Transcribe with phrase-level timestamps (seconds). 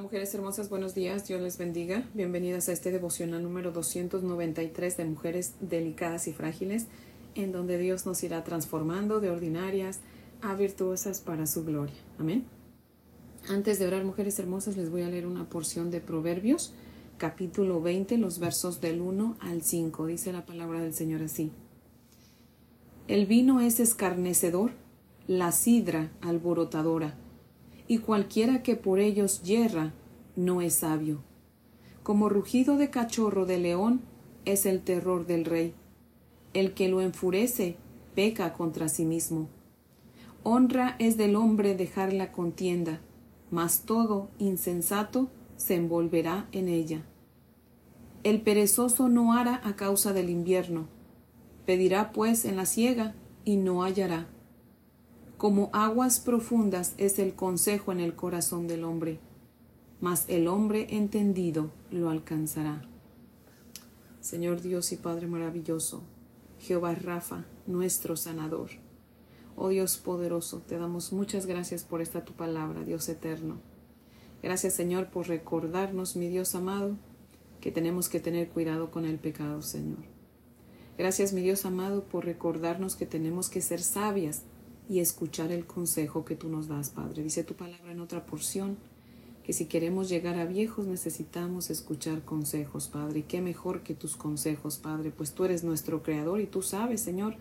[0.00, 2.02] Mujeres hermosas, buenos días, Dios les bendiga.
[2.14, 6.86] Bienvenidas a este devocional número 293 de mujeres delicadas y frágiles,
[7.36, 10.00] en donde Dios nos irá transformando de ordinarias
[10.42, 11.94] a virtuosas para su gloria.
[12.18, 12.44] Amén.
[13.48, 16.74] Antes de orar, mujeres hermosas, les voy a leer una porción de Proverbios,
[17.16, 20.06] capítulo 20, los versos del 1 al 5.
[20.06, 21.52] Dice la palabra del Señor así.
[23.06, 24.72] El vino es escarnecedor,
[25.28, 27.16] la sidra alborotadora
[27.86, 29.92] y cualquiera que por ellos yerra
[30.36, 31.22] no es sabio.
[32.02, 34.02] Como rugido de cachorro de león
[34.44, 35.74] es el terror del rey.
[36.52, 37.76] El que lo enfurece
[38.14, 39.48] peca contra sí mismo.
[40.42, 43.00] Honra es del hombre dejar la contienda,
[43.50, 47.04] mas todo insensato se envolverá en ella.
[48.22, 50.86] El perezoso no hará a causa del invierno,
[51.66, 54.28] pedirá pues en la siega y no hallará
[55.44, 59.20] como aguas profundas es el consejo en el corazón del hombre,
[60.00, 62.88] mas el hombre entendido lo alcanzará.
[64.22, 66.02] Señor Dios y Padre maravilloso,
[66.60, 68.70] Jehová Rafa, nuestro sanador.
[69.54, 73.60] Oh Dios poderoso, te damos muchas gracias por esta tu palabra, Dios eterno.
[74.42, 76.96] Gracias Señor por recordarnos, mi Dios amado,
[77.60, 80.04] que tenemos que tener cuidado con el pecado, Señor.
[80.96, 84.44] Gracias, mi Dios amado, por recordarnos que tenemos que ser sabias
[84.88, 87.22] y escuchar el consejo que tú nos das, Padre.
[87.22, 88.76] Dice tu palabra en otra porción
[89.44, 93.20] que si queremos llegar a viejos necesitamos escuchar consejos, Padre.
[93.20, 97.02] Y qué mejor que tus consejos, Padre, pues tú eres nuestro Creador y tú sabes,
[97.02, 97.36] Señor,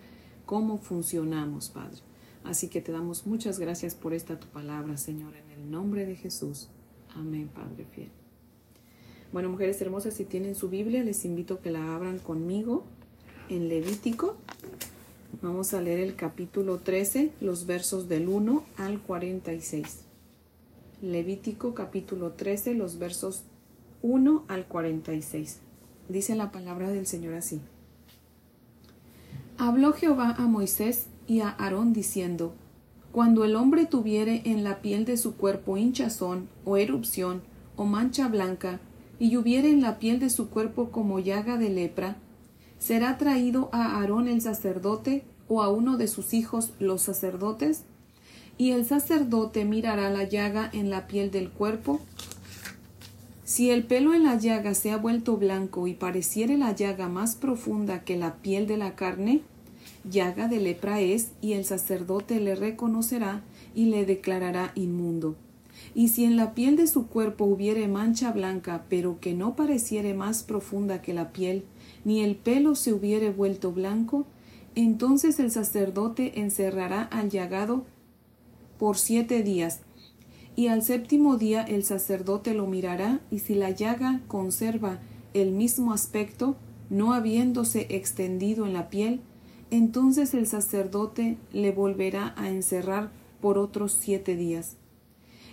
[0.45, 2.01] cómo funcionamos, Padre.
[2.43, 6.15] Así que te damos muchas gracias por esta tu palabra, Señor, en el nombre de
[6.15, 6.67] Jesús.
[7.15, 8.11] Amén, Padre fiel.
[9.31, 12.83] Bueno, mujeres hermosas, si tienen su Biblia, les invito a que la abran conmigo
[13.49, 14.37] en Levítico
[15.41, 20.01] Vamos a leer el capítulo 13, los versos del 1 al 46.
[21.01, 23.43] Levítico capítulo 13, los versos
[24.03, 25.59] 1 al 46.
[26.07, 27.61] Dice la palabra del Señor así.
[29.57, 32.53] Habló Jehová a Moisés y a Aarón diciendo,
[33.11, 37.41] Cuando el hombre tuviere en la piel de su cuerpo hinchazón o erupción
[37.75, 38.79] o mancha blanca,
[39.19, 42.17] y hubiere en la piel de su cuerpo como llaga de lepra,
[42.83, 47.83] será traído a Aarón el sacerdote o a uno de sus hijos los sacerdotes,
[48.57, 51.99] y el sacerdote mirará la llaga en la piel del cuerpo.
[53.43, 57.35] Si el pelo en la llaga se ha vuelto blanco y pareciere la llaga más
[57.35, 59.41] profunda que la piel de la carne,
[60.09, 63.41] llaga de lepra es, y el sacerdote le reconocerá
[63.75, 65.35] y le declarará inmundo.
[65.95, 70.13] Y si en la piel de su cuerpo hubiere mancha blanca, pero que no pareciere
[70.13, 71.65] más profunda que la piel,
[72.05, 74.25] ni el pelo se hubiere vuelto blanco,
[74.75, 77.85] entonces el sacerdote encerrará al llagado
[78.77, 79.81] por siete días,
[80.55, 84.99] y al séptimo día el sacerdote lo mirará, y si la llaga conserva
[85.33, 86.55] el mismo aspecto,
[86.89, 89.21] no habiéndose extendido en la piel,
[89.71, 94.77] entonces el sacerdote le volverá a encerrar por otros siete días.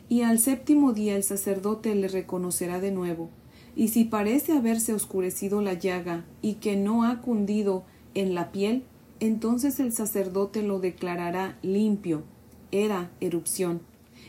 [0.08, 3.30] Y al séptimo día el sacerdote le reconocerá de nuevo,
[3.76, 8.84] y si parece haberse oscurecido la llaga y que no ha cundido en la piel,
[9.20, 12.22] entonces el sacerdote lo declarará limpio,
[12.72, 13.82] era erupción,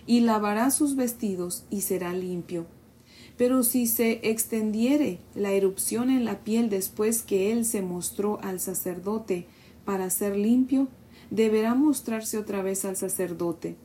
[0.06, 2.66] y lavará sus vestidos y será limpio.
[3.38, 8.59] Pero si se extendiere la erupción en la piel después que él se mostró al
[8.59, 9.47] sacerdote
[9.85, 10.90] para ser limpio,
[11.30, 13.78] deberá mostrarse otra vez al sacerdote.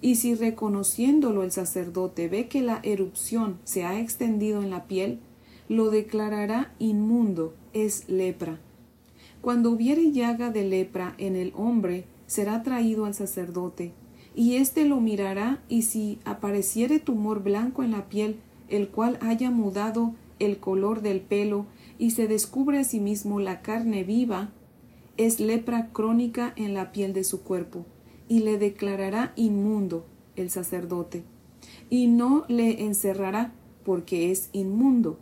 [0.00, 5.20] Y si reconociéndolo el sacerdote ve que la erupción se ha extendido en la piel,
[5.68, 8.58] lo declarará inmundo, es lepra
[9.46, 13.92] cuando hubiere llaga de lepra en el hombre, será traído al sacerdote,
[14.34, 19.52] y éste lo mirará, y si apareciere tumor blanco en la piel, el cual haya
[19.52, 24.50] mudado el color del pelo, y se descubre a sí mismo la carne viva,
[25.16, 27.86] es lepra crónica en la piel de su cuerpo,
[28.26, 31.22] y le declarará inmundo el sacerdote,
[31.88, 33.52] y no le encerrará,
[33.84, 35.20] porque es inmundo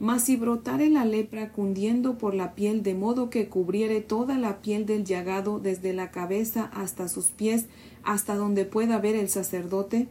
[0.00, 4.62] mas si brotare la lepra cundiendo por la piel de modo que cubriere toda la
[4.62, 7.66] piel del llagado desde la cabeza hasta sus pies,
[8.04, 10.06] hasta donde pueda ver el sacerdote,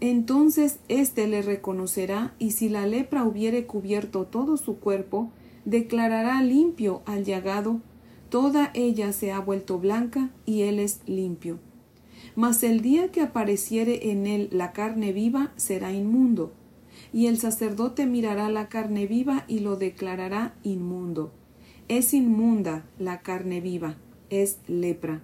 [0.00, 5.30] entonces éste le reconocerá, y si la lepra hubiere cubierto todo su cuerpo,
[5.64, 7.80] declarará limpio al llagado,
[8.28, 11.60] toda ella se ha vuelto blanca, y él es limpio.
[12.34, 16.52] Mas el día que apareciere en él la carne viva será inmundo
[17.12, 21.32] y el sacerdote mirará la carne viva y lo declarará inmundo.
[21.88, 23.96] Es inmunda la carne viva,
[24.30, 25.22] es lepra.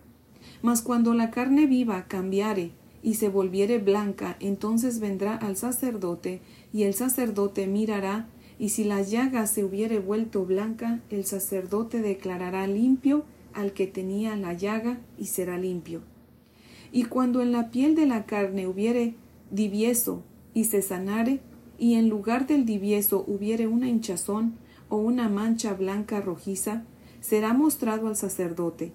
[0.63, 6.41] Mas cuando la carne viva cambiare y se volviere blanca, entonces vendrá al sacerdote,
[6.73, 12.67] y el sacerdote mirará, y si la llaga se hubiere vuelto blanca, el sacerdote declarará
[12.67, 13.25] limpio
[13.55, 16.03] al que tenía la llaga, y será limpio.
[16.91, 19.15] Y cuando en la piel de la carne hubiere
[19.51, 20.23] divieso,
[20.55, 21.41] y se sanare,
[21.79, 24.57] y en lugar del divieso hubiere una hinchazón,
[24.91, 26.85] o una mancha blanca rojiza,
[27.21, 28.93] será mostrado al sacerdote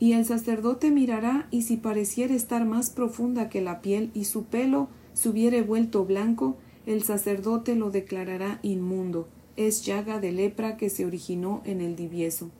[0.00, 4.44] y el sacerdote mirará, y si pareciera estar más profunda que la piel, y su
[4.44, 6.56] pelo se hubiere vuelto blanco,
[6.86, 9.28] el sacerdote lo declarará inmundo.
[9.56, 12.50] Es llaga de lepra que se originó en el divieso.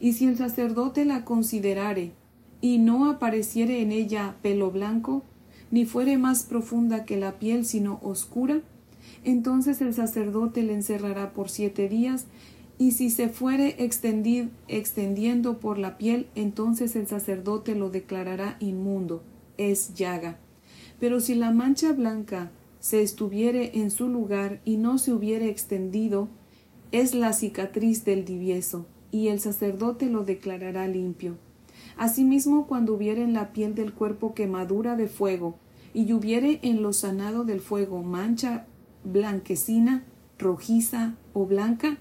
[0.00, 2.12] Y si el sacerdote la considerare,
[2.62, 5.24] y no apareciere en ella pelo blanco,
[5.70, 8.62] ni fuere más profunda que la piel, sino oscura,
[9.24, 12.26] entonces el sacerdote le encerrará por siete días
[12.78, 19.22] y si se fuere extendiendo por la piel, entonces el sacerdote lo declarará inmundo,
[19.56, 20.38] es llaga.
[20.98, 26.28] Pero si la mancha blanca se estuviere en su lugar y no se hubiere extendido,
[26.90, 31.36] es la cicatriz del divieso, y el sacerdote lo declarará limpio.
[31.96, 35.56] Asimismo, cuando hubiere en la piel del cuerpo quemadura de fuego,
[35.94, 38.66] y hubiere en lo sanado del fuego mancha
[39.04, 40.04] blanquecina,
[40.38, 41.98] rojiza o blanca,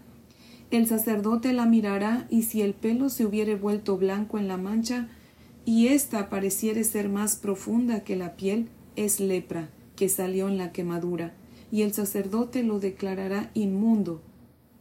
[0.72, 5.10] el sacerdote la mirará, y si el pelo se hubiere vuelto blanco en la mancha,
[5.66, 10.72] y ésta pareciere ser más profunda que la piel, es lepra, que salió en la
[10.72, 11.34] quemadura,
[11.72, 14.22] y el sacerdote lo declarará inmundo,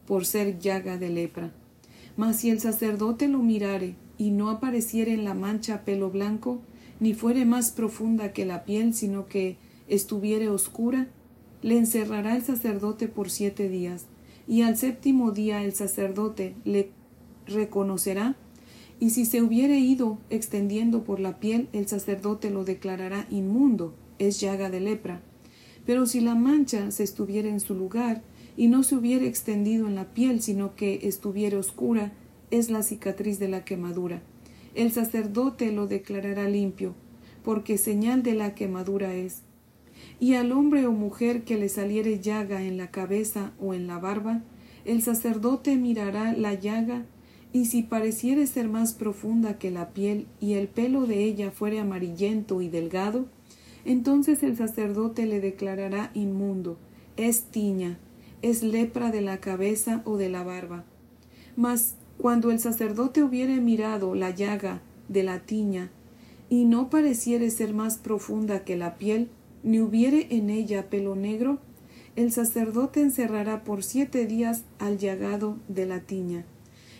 [0.07, 1.51] por ser llaga de lepra.
[2.15, 6.61] Mas si el sacerdote lo mirare, y no apareciere en la mancha pelo blanco,
[7.01, 9.57] ni fuere más profunda que la piel, sino que
[9.87, 11.07] estuviere oscura,
[11.61, 14.05] le encerrará el sacerdote por siete días,
[14.47, 16.89] y al séptimo día el sacerdote le
[17.47, 18.35] reconocerá,
[18.99, 24.39] y si se hubiere ido extendiendo por la piel, el sacerdote lo declarará inmundo, es
[24.39, 25.21] llaga de lepra.
[25.85, 28.21] Pero si la mancha se estuviera en su lugar,
[28.57, 32.11] y no se hubiere extendido en la piel, sino que estuviera oscura,
[32.51, 34.21] es la cicatriz de la quemadura.
[34.75, 36.93] El sacerdote lo declarará limpio,
[37.43, 39.41] porque señal de la quemadura es
[40.19, 43.97] y al hombre o mujer que le saliere llaga en la cabeza o en la
[43.97, 44.41] barba,
[44.85, 47.05] el sacerdote mirará la llaga,
[47.53, 51.79] y si pareciere ser más profunda que la piel y el pelo de ella fuere
[51.79, 53.27] amarillento y delgado,
[53.83, 56.77] entonces el sacerdote le declarará inmundo,
[57.17, 57.97] es tiña,
[58.41, 60.85] es lepra de la cabeza o de la barba.
[61.55, 65.91] Mas cuando el sacerdote hubiere mirado la llaga de la tiña,
[66.49, 69.29] y no pareciere ser más profunda que la piel,
[69.63, 71.59] ni hubiere en ella pelo negro,
[72.15, 76.45] el sacerdote encerrará por siete días al llagado de la tiña.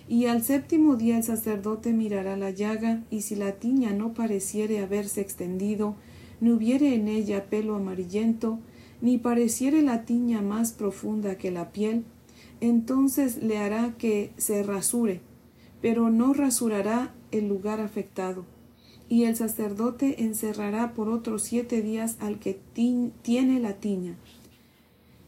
[0.08, 4.80] Y al séptimo día el sacerdote mirará la llaga, y si la tiña no pareciere
[4.80, 5.96] haberse extendido,
[6.40, 8.60] ni hubiere en ella pelo amarillento,
[9.02, 12.04] ni pareciere la tiña más profunda que la piel,
[12.62, 15.22] entonces le hará que se rasure,
[15.82, 18.46] pero no rasurará el lugar afectado
[19.12, 22.58] y el sacerdote encerrará por otros siete días al que
[23.22, 24.16] tiene la tiña.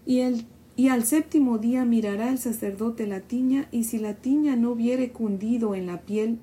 [0.06, 0.46] Y, el,
[0.78, 5.12] y al séptimo día mirará el sacerdote la tiña, y si la tiña no hubiere
[5.12, 6.40] cundido en la piel,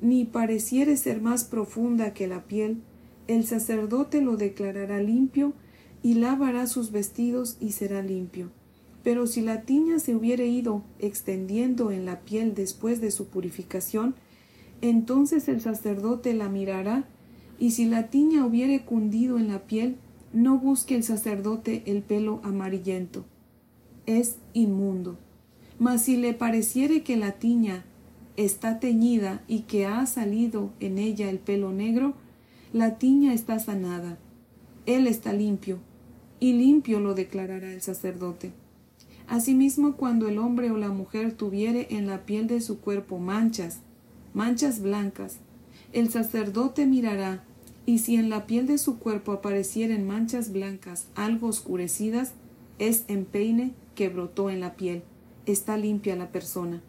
[0.00, 2.80] ni pareciere ser más profunda que la piel,
[3.26, 5.54] el sacerdote lo declarará limpio,
[6.04, 8.52] y lavará sus vestidos y será limpio.
[9.02, 14.14] Pero si la tiña se hubiere ido extendiendo en la piel después de su purificación,
[14.80, 17.04] entonces el sacerdote la mirará,
[17.58, 19.96] y si la tiña hubiere cundido en la piel,
[20.32, 23.24] no busque el sacerdote el pelo amarillento.
[24.06, 25.18] Es inmundo.
[25.78, 27.84] Mas si le pareciere que la tiña
[28.36, 32.14] está teñida y que ha salido en ella el pelo negro,
[32.72, 34.18] la tiña está sanada.
[34.86, 35.78] Él está limpio,
[36.40, 38.52] y limpio lo declarará el sacerdote.
[39.26, 43.80] Asimismo, cuando el hombre o la mujer tuviere en la piel de su cuerpo manchas,
[44.34, 45.38] manchas blancas.
[45.92, 47.44] El sacerdote mirará,
[47.86, 52.34] y si en la piel de su cuerpo aparecieren manchas blancas algo oscurecidas,
[52.78, 55.02] es empeine que brotó en la piel.
[55.46, 56.82] Está limpia la persona.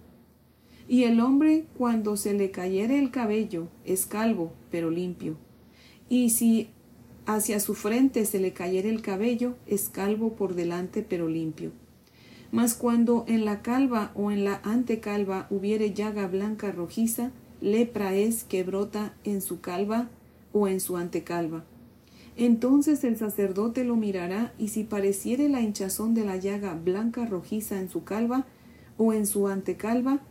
[0.88, 5.38] Y el hombre, cuando se le cayere el cabello, es calvo, pero limpio.
[6.10, 6.69] Y si
[7.25, 11.72] hacia su frente se le cayere el cabello, es calvo por delante, pero limpio.
[12.51, 18.44] Mas cuando en la calva o en la antecalva hubiere llaga blanca rojiza, lepra es
[18.44, 20.10] que brota en su calva
[20.51, 21.63] o en su antecalva.
[22.38, 27.79] Entonces el sacerdote lo mirará, y si pareciere la hinchazón de la llaga blanca rojiza
[27.79, 28.46] en su calva
[28.98, 30.22] o en su antecalva,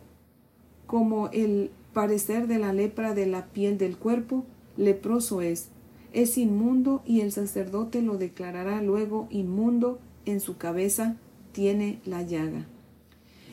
[0.87, 4.43] como el parecer de la lepra de la piel del cuerpo,
[4.75, 5.69] leproso es.
[6.11, 11.17] es inmundo y el sacerdote lo declarará luego inmundo, en su cabeza
[11.51, 12.65] tiene la llaga.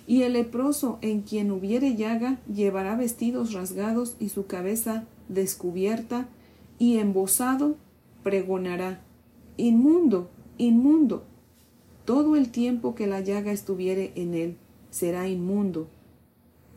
[0.07, 6.29] Y el leproso en quien hubiere llaga llevará vestidos rasgados y su cabeza descubierta,
[6.79, 7.77] y embosado
[8.23, 9.01] pregonará,
[9.57, 11.25] Inmundo, inmundo.
[12.05, 14.57] Todo el tiempo que la llaga estuviere en él,
[14.91, 15.89] será inmundo.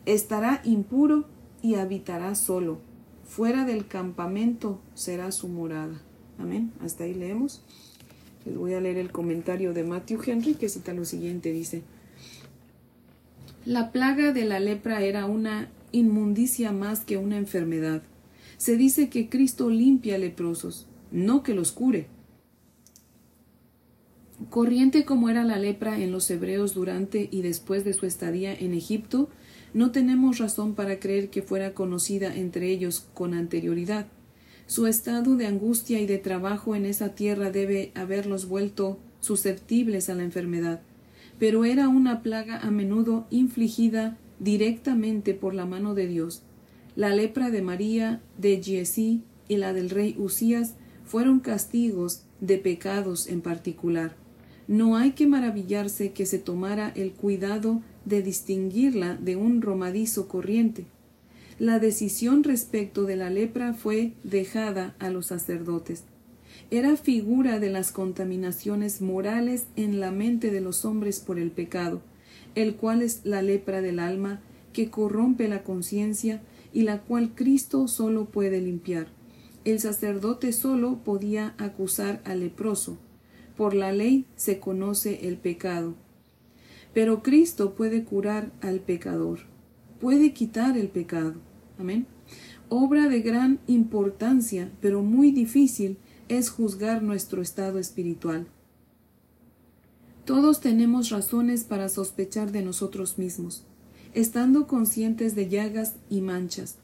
[0.06, 1.26] Estará impuro
[1.62, 2.80] y habitará solo.
[3.26, 6.02] Fuera del campamento será su morada.
[6.40, 6.72] Amén.
[6.82, 7.64] Hasta ahí leemos.
[8.46, 11.52] Les voy a leer el comentario de Matthew Henry que cita lo siguiente.
[11.52, 11.84] Dice,
[13.66, 18.04] la plaga de la lepra era una inmundicia más que una enfermedad.
[18.58, 22.08] Se dice que Cristo limpia leprosos, no que los cure.
[24.50, 28.74] Corriente como era la lepra en los hebreos durante y después de su estadía en
[28.74, 29.30] Egipto,
[29.74, 34.08] no tenemos razón para creer que fuera conocida entre ellos con anterioridad.
[34.70, 40.16] Su estado de angustia y de trabajo en esa tierra debe haberlos vuelto susceptibles a
[40.16, 40.80] la enfermedad
[41.40, 46.44] pero era una plaga a menudo infligida directamente por la mano de Dios.
[46.96, 53.28] La lepra de María, de Giesi y la del rey Usías fueron castigos de pecados
[53.28, 54.16] en particular.
[54.68, 60.86] No hay que maravillarse que se tomara el cuidado de distinguirla de un romadizo corriente.
[61.60, 66.06] La decisión respecto de la lepra fue dejada a los sacerdotes
[66.72, 72.02] era figura de las contaminaciones morales en la mente de los hombres por el pecado,
[72.54, 77.88] el cual es la lepra del alma que corrompe la conciencia y la cual Cristo
[77.88, 79.08] solo puede limpiar.
[79.66, 83.00] El sacerdote solo podía acusar al leproso.
[83.58, 85.96] Por la ley se conoce el pecado.
[86.94, 89.40] Pero Cristo puede curar al pecador,
[90.00, 91.49] puede quitar el pecado.
[91.80, 92.06] Amén.
[92.68, 98.48] Obra de gran importancia, pero muy difícil es juzgar nuestro estado espiritual.
[100.26, 103.66] Todos tenemos razones para sospechar de nosotros mismos,
[104.14, 106.76] estando conscientes de llagas y manchas,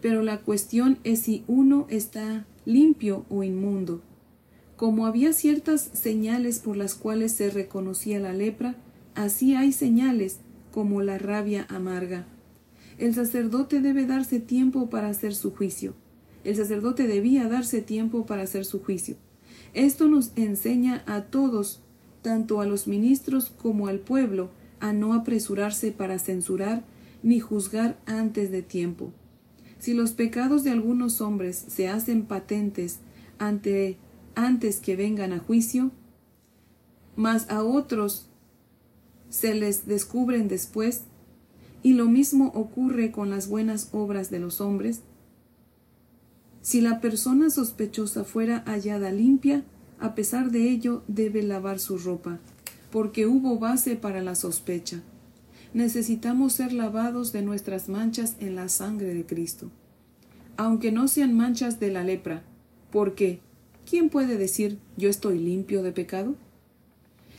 [0.00, 4.02] pero la cuestión es si uno está limpio o inmundo.
[4.76, 8.76] Como había ciertas señales por las cuales se reconocía la lepra,
[9.14, 10.38] así hay señales
[10.72, 12.26] como la rabia amarga.
[12.98, 15.94] El sacerdote debe darse tiempo para hacer su juicio.
[16.44, 19.16] El sacerdote debía darse tiempo para hacer su juicio.
[19.72, 21.80] Esto nos enseña a todos,
[22.22, 24.50] tanto a los ministros como al pueblo,
[24.80, 26.84] a no apresurarse para censurar
[27.22, 29.12] ni juzgar antes de tiempo.
[29.78, 32.98] Si los pecados de algunos hombres se hacen patentes
[33.38, 33.96] ante,
[34.34, 35.92] antes que vengan a juicio,
[37.14, 38.28] mas a otros
[39.28, 41.04] se les descubren después,
[41.82, 45.02] y lo mismo ocurre con las buenas obras de los hombres,
[46.60, 49.64] si la persona sospechosa fuera hallada limpia,
[50.00, 52.40] a pesar de ello debe lavar su ropa,
[52.90, 55.02] porque hubo base para la sospecha.
[55.72, 59.70] Necesitamos ser lavados de nuestras manchas en la sangre de Cristo,
[60.56, 62.42] aunque no sean manchas de la lepra,
[62.90, 63.40] porque
[63.88, 66.34] ¿quién puede decir yo estoy limpio de pecado?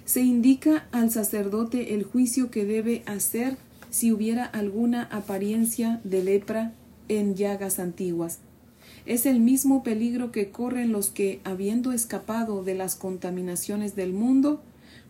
[0.05, 3.57] Se indica al sacerdote el juicio que debe hacer
[3.89, 6.73] si hubiera alguna apariencia de lepra
[7.07, 8.39] en llagas antiguas,
[9.05, 14.61] es el mismo peligro que corren los que, habiendo escapado de las contaminaciones del mundo,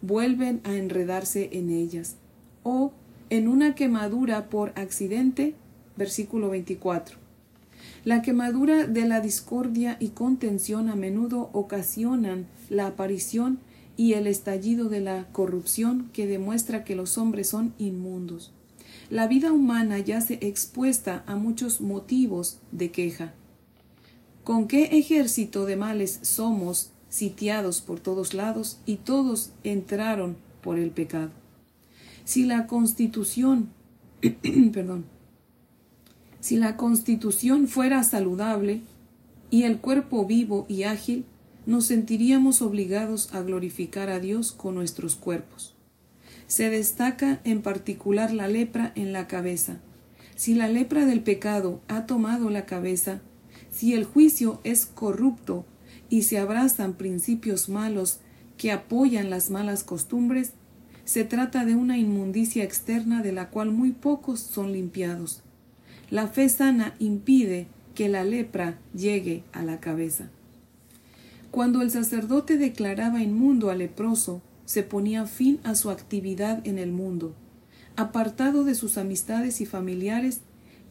[0.01, 2.15] vuelven a enredarse en ellas.
[2.63, 2.93] O
[3.29, 5.55] en una quemadura por accidente,
[5.97, 7.17] versículo 24.
[8.05, 13.59] La quemadura de la discordia y contención a menudo ocasionan la aparición
[13.97, 18.53] y el estallido de la corrupción que demuestra que los hombres son inmundos.
[19.09, 23.33] La vida humana yace expuesta a muchos motivos de queja.
[24.43, 30.91] ¿Con qué ejército de males somos sitiados por todos lados y todos entraron por el
[30.91, 31.31] pecado?
[32.23, 33.69] Si la constitución,
[34.73, 35.05] perdón,
[36.39, 38.81] si la constitución fuera saludable
[39.49, 41.25] y el cuerpo vivo y ágil,
[41.65, 45.73] nos sentiríamos obligados a glorificar a Dios con nuestros cuerpos.
[46.49, 49.77] Se destaca en particular la lepra en la cabeza.
[50.35, 53.21] Si la lepra del pecado ha tomado la cabeza,
[53.69, 55.63] si el juicio es corrupto
[56.09, 58.17] y se abrazan principios malos
[58.57, 60.53] que apoyan las malas costumbres,
[61.05, 65.43] se trata de una inmundicia externa de la cual muy pocos son limpiados.
[66.09, 70.31] La fe sana impide que la lepra llegue a la cabeza.
[71.51, 76.91] Cuando el sacerdote declaraba inmundo al leproso, se ponía fin a su actividad en el
[76.91, 77.33] mundo,
[77.95, 80.41] apartado de sus amistades y familiares,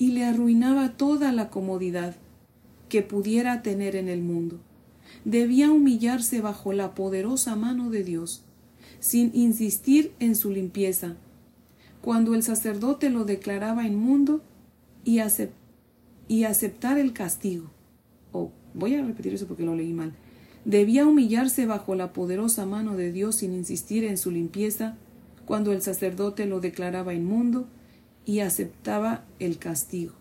[0.01, 2.17] y le arruinaba toda la comodidad
[2.89, 4.59] que pudiera tener en el mundo.
[5.25, 8.43] debía humillarse bajo la poderosa mano de Dios,
[8.99, 11.15] sin insistir en su limpieza.
[12.03, 14.43] Cuando el sacerdote lo declaraba inmundo
[15.05, 17.71] y, aceptar el castigo.
[18.33, 20.15] Oh, voy a repetir eso porque lo leí mal.
[20.69, 24.99] Debía humillarse bajo la poderosa mano de Dios sin insistir en su limpieza
[25.47, 27.67] cuando el sacerdote lo declaraba inmundo
[28.27, 30.13] y aceptaba el castigo.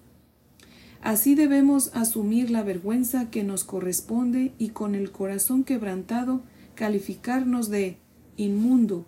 [1.01, 6.43] Así debemos asumir la vergüenza que nos corresponde y con el corazón quebrantado
[6.75, 7.97] calificarnos de
[8.37, 9.05] inmundo,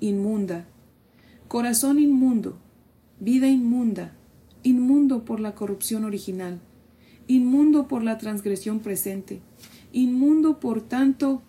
[0.00, 0.66] inmunda,
[1.48, 2.58] corazón inmundo,
[3.20, 4.12] vida inmunda,
[4.62, 6.60] inmundo por la corrupción original,
[7.26, 9.40] inmundo por la transgresión presente,
[9.92, 11.42] inmundo por tanto,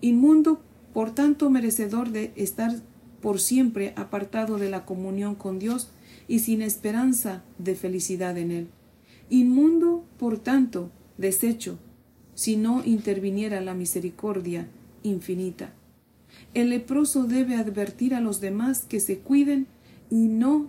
[0.00, 0.62] inmundo
[0.92, 2.72] por tanto merecedor de estar
[3.20, 5.90] por siempre apartado de la comunión con Dios
[6.26, 8.68] y sin esperanza de felicidad en Él.
[9.28, 11.78] Inmundo, por tanto, deshecho,
[12.34, 14.68] si no interviniera la misericordia
[15.02, 15.72] infinita.
[16.54, 19.66] El leproso debe advertir a los demás que se cuiden
[20.10, 20.68] y no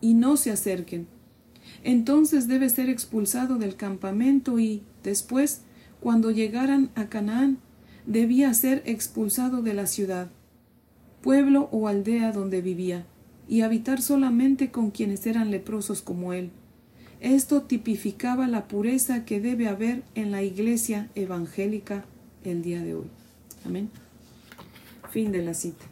[0.00, 1.06] y no se acerquen.
[1.84, 5.62] Entonces debe ser expulsado del campamento y, después,
[6.00, 7.58] cuando llegaran a Canaán,
[8.06, 10.30] debía ser expulsado de la ciudad,
[11.22, 13.06] pueblo o aldea donde vivía,
[13.48, 16.50] y habitar solamente con quienes eran leprosos como él.
[17.20, 22.04] Esto tipificaba la pureza que debe haber en la iglesia evangélica
[22.44, 23.06] el día de hoy.
[23.64, 23.90] Amén.
[25.10, 25.84] Fin de la cita.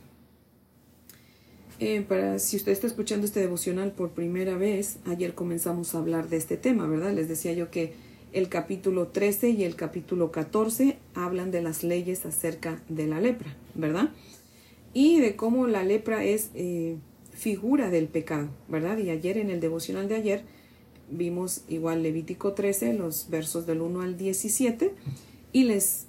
[1.79, 6.29] Eh, para si usted está escuchando este devocional por primera vez, ayer comenzamos a hablar
[6.29, 7.15] de este tema, ¿verdad?
[7.15, 7.95] Les decía yo que
[8.33, 13.57] el capítulo 13 y el capítulo 14 hablan de las leyes acerca de la lepra,
[13.75, 14.11] ¿verdad?
[14.93, 16.97] Y de cómo la lepra es eh,
[17.33, 18.99] figura del pecado, ¿verdad?
[18.99, 20.45] Y ayer en el devocional de ayer
[21.11, 24.95] vimos igual Levítico 13, los versos del 1 al 17,
[25.53, 26.07] y les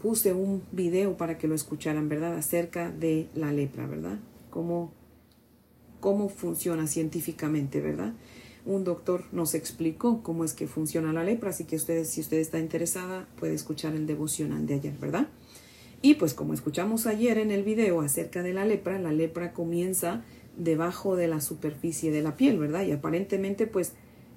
[0.00, 2.34] puse un video para que lo escucharan, ¿verdad?
[2.36, 4.18] Acerca de la lepra, ¿verdad?
[4.48, 4.92] Cómo,
[6.00, 8.14] cómo funciona científicamente, ¿verdad?
[8.66, 12.38] Un doctor nos explicó cómo es que funciona la lepra, así que ustedes, si usted
[12.38, 15.28] está interesada, puede escuchar el devocional de ayer, ¿verdad?
[16.02, 20.22] Y pues como escuchamos ayer en el video acerca de la lepra, la lepra comienza
[20.56, 22.84] debajo de la superficie de la piel, ¿verdad?
[22.84, 23.92] Y aparentemente pues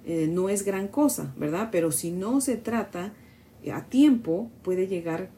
[0.06, 1.70] eh, no es gran cosa, ¿verdad?
[1.72, 3.14] Pero si no se trata
[3.64, 5.30] eh, a tiempo, puede llegar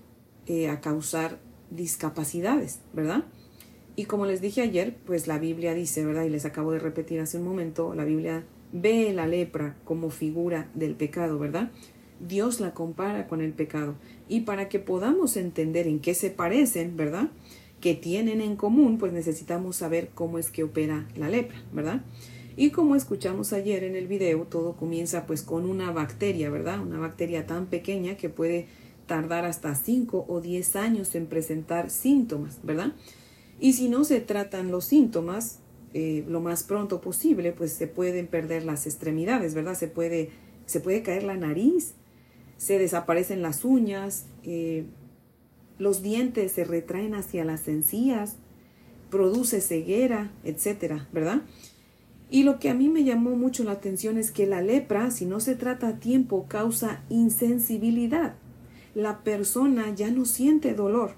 [0.47, 3.25] eh, a causar discapacidades, ¿verdad?
[3.95, 6.23] Y como les dije ayer, pues la Biblia dice, ¿verdad?
[6.23, 8.43] Y les acabo de repetir hace un momento, la Biblia
[8.75, 11.71] ve la lepra como figura del pecado, ¿verdad?
[12.19, 13.95] Dios la compara con el pecado.
[14.27, 17.29] Y para que podamos entender en qué se parecen, ¿verdad?
[17.79, 22.01] Que tienen en común, pues necesitamos saber cómo es que opera la lepra, ¿verdad?
[22.57, 26.81] Y como escuchamos ayer en el video, todo comienza pues con una bacteria, ¿verdad?
[26.81, 28.67] Una bacteria tan pequeña que puede
[29.07, 32.93] tardar hasta 5 o 10 años en presentar síntomas, ¿verdad?
[33.59, 35.59] Y si no se tratan los síntomas,
[35.97, 39.75] eh, lo más pronto posible, pues se pueden perder las extremidades, ¿verdad?
[39.75, 40.29] Se puede,
[40.65, 41.93] se puede caer la nariz,
[42.57, 44.83] se desaparecen las uñas, eh,
[45.79, 48.35] los dientes se retraen hacia las encías,
[49.09, 51.43] produce ceguera, etcétera, ¿verdad?
[52.29, 55.25] Y lo que a mí me llamó mucho la atención es que la lepra, si
[55.25, 58.35] no se trata a tiempo, causa insensibilidad.
[58.95, 61.13] La persona ya no siente dolor,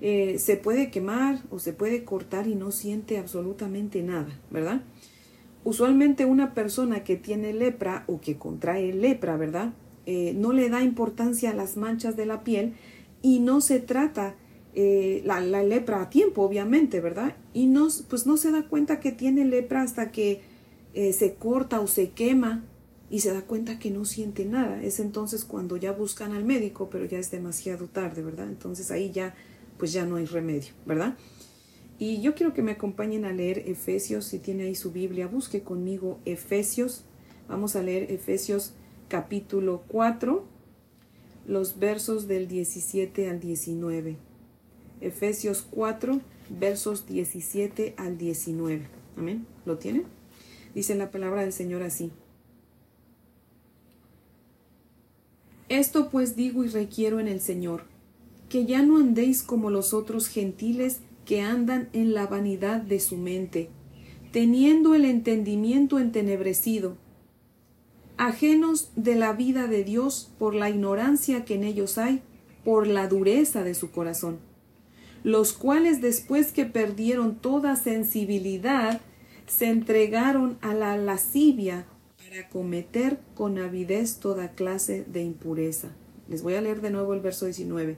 [0.00, 4.82] eh, se puede quemar o se puede cortar y no siente absolutamente nada, ¿verdad?
[5.64, 9.72] Usualmente una persona que tiene lepra o que contrae lepra, ¿verdad?
[10.06, 12.74] Eh, no le da importancia a las manchas de la piel
[13.22, 14.36] y no se trata
[14.74, 17.34] eh, la, la, lepra a tiempo, obviamente, ¿verdad?
[17.52, 20.42] Y no, pues no se da cuenta que tiene lepra hasta que
[21.12, 22.64] se corta o se quema
[23.08, 24.82] y se da cuenta que no siente nada.
[24.82, 28.48] Es entonces cuando ya buscan al médico, pero ya es demasiado tarde, ¿verdad?
[28.48, 29.34] Entonces ahí ya
[29.78, 31.16] pues ya no hay remedio, ¿verdad?
[31.98, 35.62] Y yo quiero que me acompañen a leer Efesios, si tiene ahí su Biblia, busque
[35.62, 37.04] conmigo Efesios.
[37.48, 38.72] Vamos a leer Efesios
[39.08, 40.44] capítulo 4,
[41.46, 44.16] los versos del 17 al 19.
[45.00, 48.86] Efesios 4, versos 17 al 19.
[49.16, 49.46] Amén.
[49.64, 50.04] ¿Lo tiene?
[50.74, 52.12] Dice la palabra del Señor así.
[55.68, 57.84] Esto pues digo y requiero en el Señor
[58.48, 63.16] que ya no andéis como los otros gentiles que andan en la vanidad de su
[63.16, 63.68] mente,
[64.32, 66.96] teniendo el entendimiento entenebrecido,
[68.16, 72.22] ajenos de la vida de Dios por la ignorancia que en ellos hay,
[72.64, 74.38] por la dureza de su corazón,
[75.22, 79.00] los cuales después que perdieron toda sensibilidad,
[79.46, 81.86] se entregaron a la lascivia
[82.18, 85.88] para cometer con avidez toda clase de impureza.
[86.28, 87.96] Les voy a leer de nuevo el verso 19.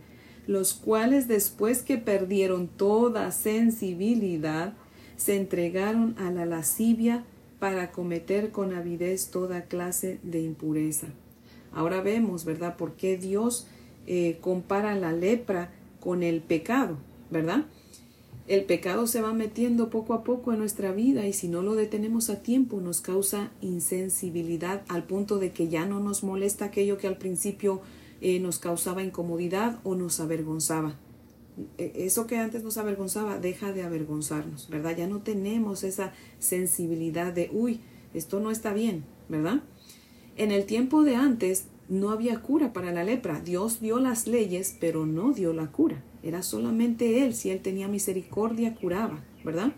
[0.51, 4.73] Los cuales después que perdieron toda sensibilidad,
[5.17, 7.23] se entregaron a la lascivia
[7.61, 11.07] para cometer con avidez toda clase de impureza.
[11.73, 13.69] Ahora vemos, ¿verdad?, por qué Dios
[14.09, 16.97] eh, compara la lepra con el pecado,
[17.31, 17.67] ¿verdad?
[18.49, 21.77] El pecado se va metiendo poco a poco en nuestra vida y si no lo
[21.77, 26.99] detenemos a tiempo nos causa insensibilidad al punto de que ya no nos molesta aquello
[26.99, 27.83] que al principio
[28.21, 30.99] eh, nos causaba incomodidad o nos avergonzaba.
[31.79, 34.97] E, eso que antes nos avergonzaba deja de avergonzarnos, ¿verdad?
[34.97, 37.81] Ya no tenemos esa sensibilidad de, uy,
[38.15, 39.63] esto no está bien, ¿verdad?
[40.37, 43.41] En el tiempo de antes no había cura para la lepra.
[43.41, 46.03] Dios dio las leyes, pero no dio la cura.
[46.23, 47.35] Era solamente Él.
[47.35, 49.73] Si Él tenía misericordia, curaba, ¿verdad?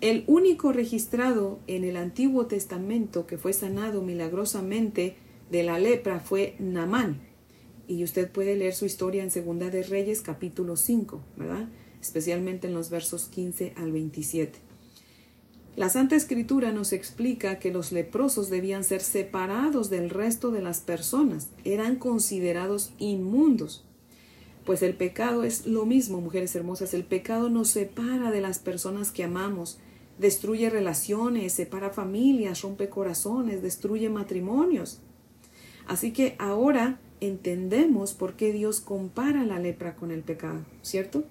[0.00, 5.16] El único registrado en el Antiguo Testamento que fue sanado milagrosamente
[5.50, 7.20] de la lepra fue Namán.
[7.86, 11.68] Y usted puede leer su historia en Segunda de Reyes capítulo 5, ¿verdad?
[12.00, 14.58] Especialmente en los versos 15 al 27.
[15.76, 20.80] La Santa Escritura nos explica que los leprosos debían ser separados del resto de las
[20.80, 23.84] personas, eran considerados inmundos.
[24.64, 29.10] Pues el pecado es lo mismo, mujeres hermosas, el pecado nos separa de las personas
[29.10, 29.78] que amamos,
[30.18, 35.00] destruye relaciones, separa familias, rompe corazones, destruye matrimonios.
[35.86, 41.24] Así que ahora entendemos por qué Dios compara la lepra con el pecado, ¿cierto?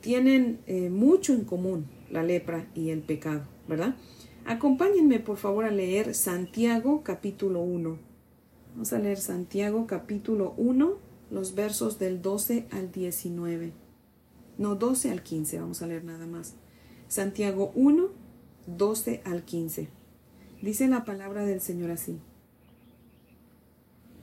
[0.00, 3.96] Tienen eh, mucho en común la lepra y el pecado, ¿verdad?
[4.44, 7.98] Acompáñenme por favor a leer Santiago capítulo 1.
[8.72, 10.98] Vamos a leer Santiago capítulo 1
[11.30, 13.72] los versos del 12 al 19.
[14.58, 16.54] No, 12 al 15, vamos a leer nada más.
[17.08, 18.08] Santiago 1,
[18.66, 19.88] 12 al 15.
[20.62, 22.18] Dice la palabra del Señor así.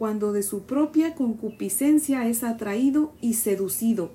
[0.00, 4.12] cuando de su propia concupiscencia es atraído y seducido.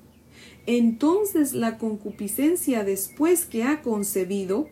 [0.65, 4.67] Entonces la concupiscencia después que ha concebido,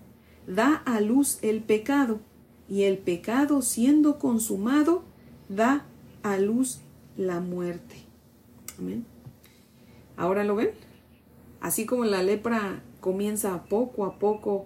[0.48, 2.20] da a luz el pecado,
[2.68, 5.04] y el pecado siendo consumado,
[5.50, 5.86] da
[6.24, 6.82] a luz
[7.16, 7.94] la muerte.
[8.80, 9.06] Amén.
[10.18, 10.72] Ahora lo ven.
[11.62, 14.66] Así como la lepra comienza poco a poco,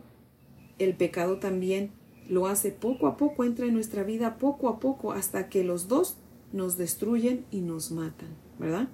[0.80, 1.92] el pecado también
[2.30, 5.90] lo hace poco a poco, entra en nuestra vida poco a poco hasta que los
[5.90, 6.16] dos
[6.54, 8.30] nos destruyen y nos matan,
[8.60, 8.88] ¿verdad?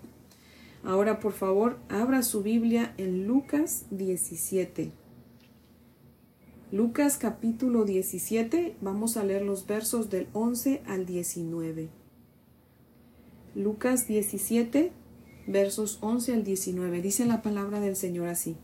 [0.83, 4.91] Ahora, por favor, abra su Biblia en Lucas 17.
[6.73, 11.89] Lucas capítulo 17, vamos a leer los versos del 11 al 19.
[13.55, 14.91] Lucas 17,
[15.45, 17.01] versos 11 al 19.
[17.01, 18.57] Dice la palabra del Señor así.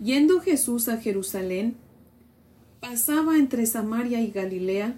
[0.00, 1.76] Yendo Jesús a Jerusalén,
[2.80, 4.96] pasaba entre Samaria y Galilea,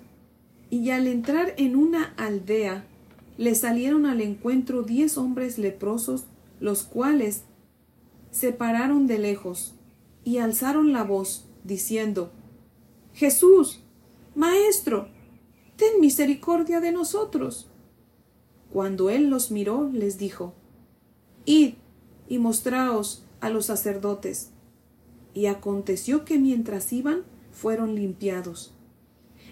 [0.72, 2.86] y al entrar en una aldea,
[3.36, 6.24] le salieron al encuentro diez hombres leprosos,
[6.60, 7.42] los cuales
[8.30, 9.74] se pararon de lejos
[10.24, 12.30] y alzaron la voz, diciendo,
[13.12, 13.80] Jesús,
[14.34, 15.08] Maestro,
[15.76, 17.68] ten misericordia de nosotros.
[18.72, 20.54] Cuando él los miró, les dijo,
[21.44, 21.74] Id
[22.30, 24.52] y mostraos a los sacerdotes.
[25.34, 28.71] Y aconteció que mientras iban, fueron limpiados.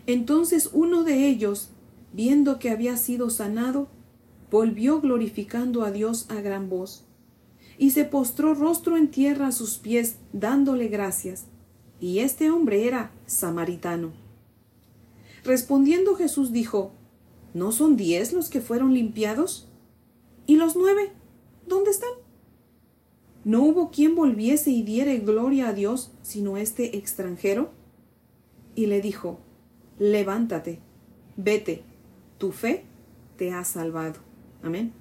[0.07, 1.71] Entonces uno de ellos,
[2.13, 3.89] viendo que había sido sanado,
[4.51, 7.05] volvió glorificando a Dios a gran voz,
[7.79, 11.47] y se postró rostro en tierra a sus pies, dándole gracias.
[12.01, 14.13] Y este hombre era samaritano.
[15.45, 16.93] Respondiendo Jesús dijo,
[17.55, 19.69] ¿No son diez los que fueron limpiados?
[20.47, 21.13] ¿Y los nueve?
[21.67, 22.11] ¿Dónde están?
[23.45, 27.71] ¿No hubo quien volviese y diere gloria a Dios sino este extranjero?
[28.75, 29.41] Y le dijo,
[30.01, 30.81] levántate,
[31.37, 31.83] vete,
[32.39, 32.83] tu fe
[33.37, 34.19] te ha salvado.
[34.65, 34.93] Amén.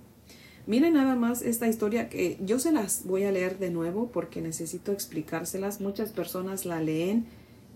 [0.67, 4.41] Miren nada más esta historia que yo se las voy a leer de nuevo porque
[4.41, 5.81] necesito explicárselas.
[5.81, 7.25] Muchas personas la leen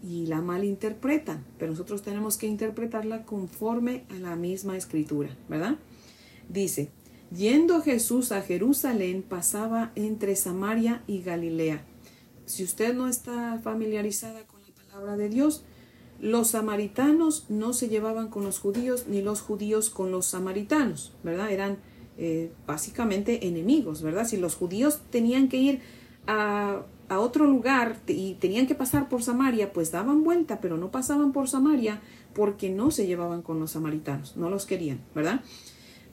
[0.03, 5.77] y la malinterpretan, pero nosotros tenemos que interpretarla conforme a la misma escritura, ¿verdad?
[6.49, 6.89] Dice,
[7.35, 11.85] yendo Jesús a Jerusalén pasaba entre Samaria y Galilea.
[12.45, 15.63] Si usted no está familiarizada con la palabra de Dios,
[16.23, 21.51] los samaritanos no se llevaban con los judíos ni los judíos con los samaritanos, ¿verdad?
[21.51, 21.79] Eran
[22.17, 24.25] eh, básicamente enemigos, ¿verdad?
[24.25, 25.81] Si los judíos tenían que ir
[26.25, 30.91] a, a otro lugar y tenían que pasar por Samaria, pues daban vuelta, pero no
[30.91, 31.99] pasaban por Samaria
[32.33, 35.41] porque no se llevaban con los samaritanos, no los querían, ¿verdad?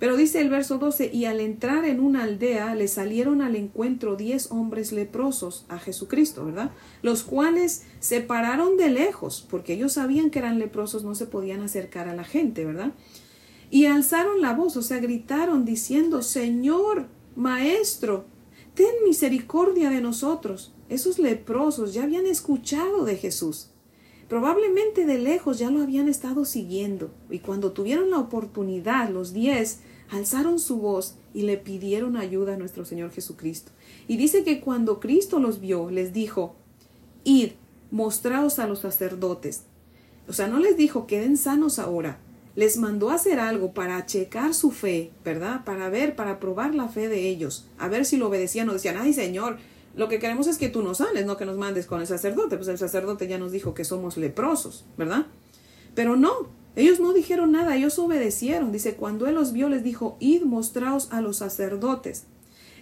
[0.01, 4.17] Pero dice el verso 12, y al entrar en una aldea le salieron al encuentro
[4.17, 6.71] diez hombres leprosos a Jesucristo, ¿verdad?
[7.03, 11.61] Los cuales se pararon de lejos, porque ellos sabían que eran leprosos, no se podían
[11.61, 12.95] acercar a la gente, ¿verdad?
[13.69, 18.25] Y alzaron la voz, o sea, gritaron diciendo, Señor, Maestro,
[18.75, 20.75] ten misericordia de nosotros.
[20.89, 23.69] Esos leprosos ya habían escuchado de Jesús.
[24.31, 29.81] Probablemente de lejos ya lo habían estado siguiendo, y cuando tuvieron la oportunidad, los diez
[30.11, 33.73] alzaron su voz y le pidieron ayuda a nuestro Señor Jesucristo.
[34.09, 36.57] Y dice que cuando Cristo los vio, les dijo,
[37.25, 37.53] Id,
[37.91, 39.63] mostraos a los sacerdotes.
[40.29, 42.19] O sea, no les dijo, queden sanos ahora.
[42.57, 45.65] Les mandó a hacer algo para checar su fe, ¿verdad?
[45.65, 48.97] Para ver, para probar la fe de ellos, a ver si lo obedecían o decían,
[48.99, 49.59] ay Señor,
[49.95, 52.57] lo que queremos es que tú nos sanes, no que nos mandes con el sacerdote.
[52.57, 55.27] Pues el sacerdote ya nos dijo que somos leprosos, ¿verdad?
[55.95, 58.73] Pero no, ellos no dijeron nada, ellos obedecieron.
[58.73, 62.25] Dice, cuando él los vio, les dijo, id mostraos a los sacerdotes.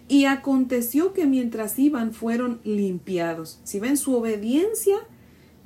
[0.09, 3.61] Y aconteció que mientras iban fueron limpiados.
[3.65, 4.99] Si ven su obediencia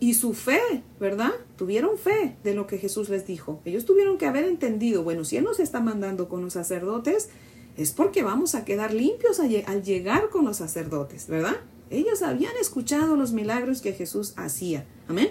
[0.00, 1.30] y su fe, ¿verdad?
[1.56, 3.60] Tuvieron fe de lo que Jesús les dijo.
[3.64, 7.28] Ellos tuvieron que haber entendido, bueno, si Él nos está mandando con los sacerdotes,
[7.76, 11.56] es porque vamos a quedar limpios al llegar con los sacerdotes, ¿verdad?
[11.90, 14.86] Ellos habían escuchado los milagros que Jesús hacía.
[15.08, 15.30] Amén.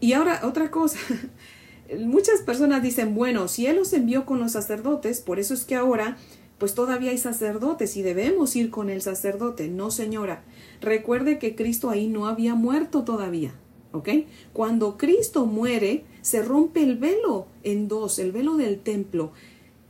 [0.00, 0.98] Y ahora otra cosa,
[2.00, 5.74] muchas personas dicen, bueno, si Él los envió con los sacerdotes, por eso es que
[5.74, 6.16] ahora
[6.58, 9.68] pues todavía hay sacerdotes y debemos ir con el sacerdote.
[9.68, 10.44] No, señora.
[10.80, 13.54] Recuerde que Cristo ahí no había muerto todavía.
[13.92, 14.08] ¿Ok?
[14.52, 19.32] Cuando Cristo muere, se rompe el velo en dos, el velo del templo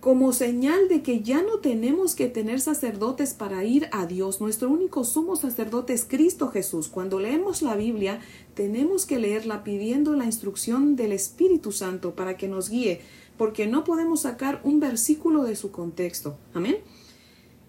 [0.04, 4.38] como señal de que ya no tenemos que tener sacerdotes para ir a Dios.
[4.38, 6.88] Nuestro único sumo sacerdote es Cristo Jesús.
[6.88, 8.20] Cuando leemos la Biblia,
[8.52, 13.00] tenemos que leerla pidiendo la instrucción del Espíritu Santo para que nos guíe,
[13.38, 16.36] porque no podemos sacar un versículo de su contexto.
[16.52, 16.76] Amén.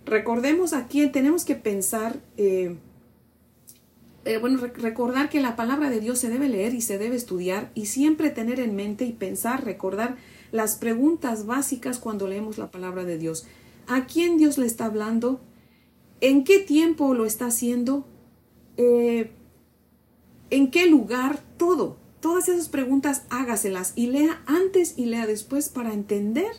[0.06, 2.76] Recordemos aquí, tenemos que pensar, eh,
[4.26, 7.72] eh, bueno, recordar que la palabra de Dios se debe leer y se debe estudiar
[7.76, 10.18] y siempre tener en mente y pensar, recordar
[10.56, 13.46] las preguntas básicas cuando leemos la palabra de Dios.
[13.88, 15.42] ¿A quién Dios le está hablando?
[16.22, 18.08] ¿En qué tiempo lo está haciendo?
[18.78, 19.32] Eh,
[20.50, 21.42] ¿En qué lugar?
[21.58, 21.98] Todo.
[22.22, 26.52] Todas esas preguntas hágaselas y lea antes y lea después para entender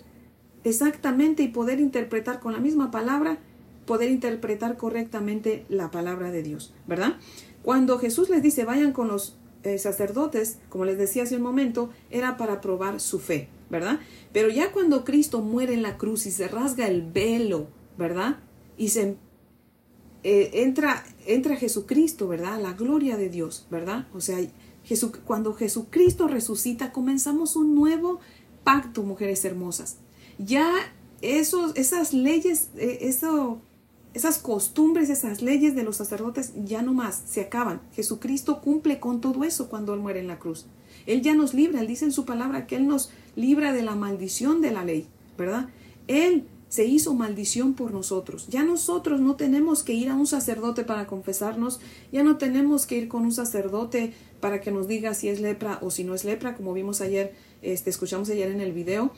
[0.63, 3.39] exactamente y poder interpretar con la misma palabra,
[3.87, 7.17] poder interpretar correctamente la palabra de Dios, ¿verdad?
[7.63, 11.91] Cuando Jesús les dice vayan con los eh, sacerdotes, como les decía hace un momento,
[12.11, 13.49] era para probar su fe.
[13.71, 14.01] ¿Verdad?
[14.33, 18.39] Pero ya cuando Cristo muere en la cruz y se rasga el velo, ¿verdad?
[18.77, 19.17] Y se
[20.23, 22.61] eh, entra, entra Jesucristo, ¿verdad?
[22.61, 24.09] La gloria de Dios, ¿verdad?
[24.13, 24.39] O sea,
[25.25, 28.21] cuando Jesucristo resucita, comenzamos un nuevo
[28.65, 29.99] pacto, mujeres hermosas.
[30.39, 30.73] Ya
[31.23, 33.61] esos, esas leyes, eh, eso,
[34.15, 37.81] esas costumbres, esas leyes de los sacerdotes ya no más, se acaban.
[37.93, 40.67] Jesucristo cumple con todo eso cuando Él muere en la cruz.
[41.07, 43.95] Él ya nos libra, Él dice en su palabra que Él nos libra de la
[43.95, 45.07] maldición de la ley,
[45.39, 45.69] ¿verdad?
[46.09, 48.49] Él se hizo maldición por nosotros.
[48.49, 51.81] Ya nosotros no tenemos que ir a un sacerdote para confesarnos,
[52.13, 55.79] ya no tenemos que ir con un sacerdote para que nos diga si es lepra
[55.83, 59.13] o si no es lepra, como vimos ayer, este, escuchamos ayer en el video.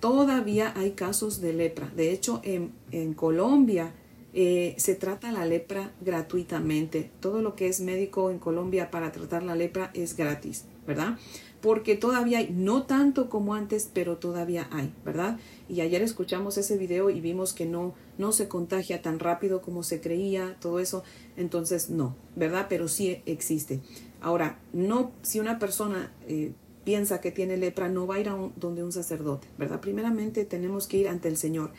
[0.00, 1.90] Todavía hay casos de lepra.
[1.94, 3.92] De hecho, en, Colombia
[4.34, 7.10] eh, se trata la lepra gratuitamente.
[7.20, 11.18] Todo lo que es médico en Colombia para tratar la lepra es gratis, ¿verdad?
[11.62, 15.38] Porque todavía hay, no tanto como antes, pero todavía hay, ¿verdad?
[15.68, 19.82] Y ayer escuchamos ese video y vimos que no, no se contagia tan rápido como
[19.82, 21.04] se creía, todo eso.
[21.36, 22.66] Entonces, no, ¿verdad?
[22.68, 23.80] Pero sí existe.
[24.20, 26.52] Ahora, no, si una persona eh,
[26.84, 29.80] piensa que tiene lepra, no va a ir a donde un sacerdote, ¿verdad?
[29.80, 31.70] Primeramente tenemos que ir ante el Señor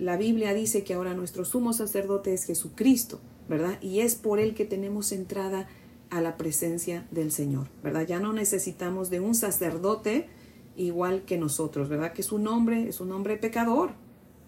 [0.00, 3.80] la Biblia dice que ahora nuestro sumo sacerdote es Jesucristo, ¿verdad?
[3.82, 5.68] Y es por él que tenemos entrada
[6.10, 8.06] a la presencia del Señor, ¿verdad?
[8.06, 10.28] Ya no necesitamos de un sacerdote
[10.76, 12.12] igual que nosotros, ¿verdad?
[12.12, 13.90] Que su nombre es un hombre pecador.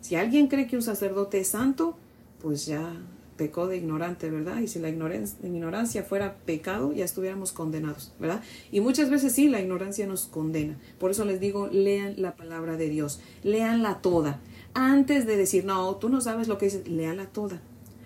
[0.01, 1.97] Si alguien cree que un sacerdote es santo,
[2.41, 2.93] pues ya
[3.37, 4.59] pecó de ignorante, ¿verdad?
[4.61, 8.43] Y si la ignorancia fuera pecado, ya estuviéramos condenados, ¿verdad?
[8.71, 10.79] Y muchas veces sí, la ignorancia nos condena.
[10.99, 14.41] Por eso les digo, lean la palabra de Dios, leanla toda
[14.75, 17.61] antes de decir, no, tú no sabes lo que es, léala toda.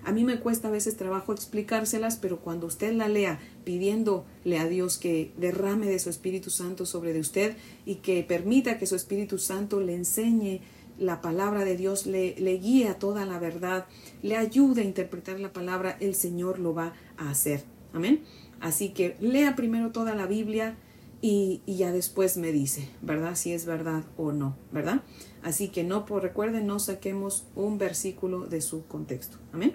[0.06, 4.68] A mí me cuesta a veces trabajo explicárselas, pero cuando usted la lea pidiéndole a
[4.68, 8.94] Dios que derrame de su Espíritu Santo sobre de usted y que permita que su
[8.94, 10.60] Espíritu Santo le enseñe
[10.96, 13.86] la palabra de Dios, le, guíe a toda la verdad,
[14.22, 17.64] le ayude a interpretar la palabra, el Señor lo va a hacer.
[17.92, 18.22] Amén.
[18.60, 20.76] Así que lea primero toda la Biblia,
[21.20, 23.34] y, ya después me dice, ¿verdad?
[23.34, 25.02] Si es verdad o no, ¿verdad?
[25.42, 29.38] Así que no, por recuerden, no saquemos un versículo de su contexto.
[29.52, 29.74] Amén.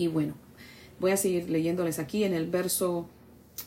[0.00, 0.32] Y bueno,
[0.98, 3.06] voy a seguir leyéndoles aquí en el verso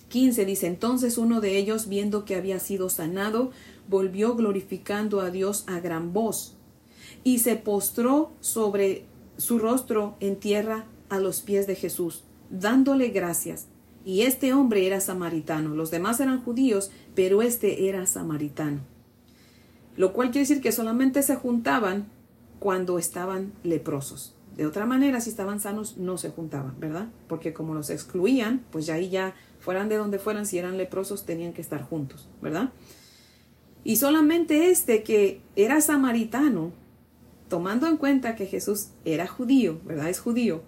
[0.09, 3.51] 15 dice, entonces uno de ellos, viendo que había sido sanado,
[3.87, 6.55] volvió glorificando a Dios a gran voz
[7.23, 9.05] y se postró sobre
[9.37, 13.67] su rostro en tierra a los pies de Jesús, dándole gracias.
[14.03, 15.75] Y este hombre era samaritano.
[15.75, 18.79] Los demás eran judíos, pero este era samaritano.
[19.97, 22.07] Lo cual quiere decir que solamente se juntaban
[22.57, 24.32] cuando estaban leprosos.
[24.55, 27.07] De otra manera, si estaban sanos, no se juntaban, ¿verdad?
[27.27, 31.25] Porque como los excluían, pues ya ahí ya fueran de donde fueran, si eran leprosos,
[31.25, 32.71] tenían que estar juntos, ¿verdad?
[33.83, 36.71] Y solamente este que era samaritano,
[37.49, 40.09] tomando en cuenta que Jesús era judío, ¿verdad?
[40.09, 40.61] Es judío,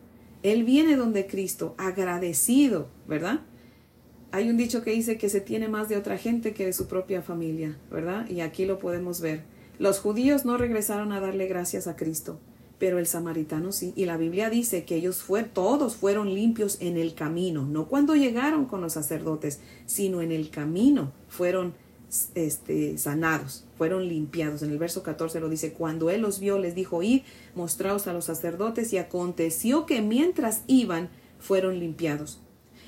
[0.44, 3.40] él viene donde Cristo, agradecido, ¿verdad?
[4.32, 6.88] Hay un dicho que dice que se tiene más de otra gente que de su
[6.88, 8.30] propia familia, ¿verdad?
[8.30, 9.44] Y aquí lo podemos ver.
[9.80, 12.40] Los judíos no regresaron a darle gracias a Cristo,
[12.80, 13.94] pero el samaritano sí.
[13.96, 18.16] Y la Biblia dice que ellos fue, todos fueron limpios en el camino, no cuando
[18.16, 21.74] llegaron con los sacerdotes, sino en el camino fueron
[22.34, 24.62] este, sanados, fueron limpiados.
[24.62, 27.22] En el verso 14 lo dice, cuando él los vio, les dijo, id,
[27.56, 31.10] mostraos a los sacerdotes, y aconteció que mientras iban,
[31.40, 32.40] fueron limpiados.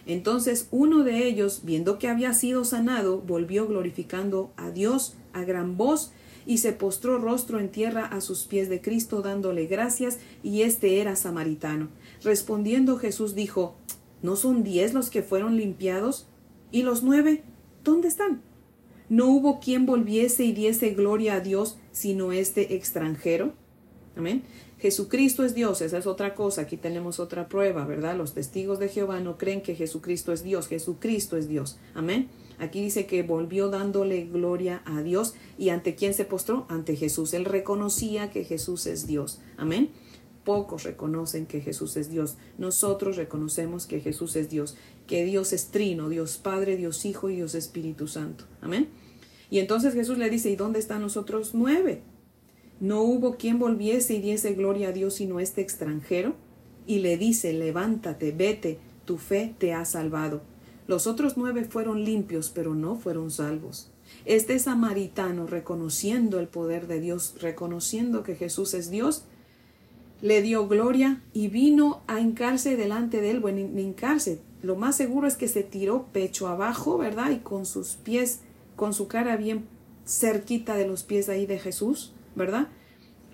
[0.05, 5.75] Entonces uno de ellos, viendo que había sido sanado, volvió glorificando a Dios a gran
[5.75, 6.11] voz,
[6.47, 10.99] y se postró rostro en tierra a sus pies de Cristo, dándole gracias, y este
[10.99, 11.89] era samaritano.
[12.23, 13.75] Respondiendo Jesús dijo,
[14.23, 16.27] ¿no son diez los que fueron limpiados?
[16.71, 17.43] ¿Y los nueve?
[17.83, 18.41] ¿Dónde están?
[19.09, 23.53] no hubo quien volviese y diese gloria a Dios sino este extranjero.
[24.15, 24.43] Amén.
[24.79, 26.61] Jesucristo es Dios, esa es otra cosa.
[26.61, 28.15] Aquí tenemos otra prueba, ¿verdad?
[28.15, 31.79] Los testigos de Jehová no creen que Jesucristo es Dios, Jesucristo es Dios.
[31.95, 32.27] Amén.
[32.59, 36.65] Aquí dice que volvió dándole gloria a Dios y ante quién se postró?
[36.69, 37.33] Ante Jesús.
[37.33, 39.39] Él reconocía que Jesús es Dios.
[39.57, 39.91] Amén.
[40.43, 42.37] Pocos reconocen que Jesús es Dios.
[42.57, 44.75] Nosotros reconocemos que Jesús es Dios
[45.07, 48.43] que Dios es trino, Dios Padre, Dios Hijo y Dios Espíritu Santo.
[48.61, 48.89] Amén.
[49.49, 52.01] Y entonces Jesús le dice, ¿y dónde están los otros nueve?
[52.79, 56.35] No hubo quien volviese y diese gloria a Dios sino este extranjero.
[56.85, 60.41] Y le dice, levántate, vete, tu fe te ha salvado.
[60.87, 63.91] Los otros nueve fueron limpios, pero no fueron salvos.
[64.25, 69.25] Este samaritano, reconociendo el poder de Dios, reconociendo que Jesús es Dios,
[70.21, 75.27] le dio gloria y vino a hincarse delante de él, bueno, hincarse, lo más seguro
[75.27, 77.29] es que se tiró pecho abajo, ¿verdad?
[77.31, 78.41] Y con sus pies,
[78.75, 79.67] con su cara bien
[80.05, 82.69] cerquita de los pies ahí de Jesús, ¿verdad?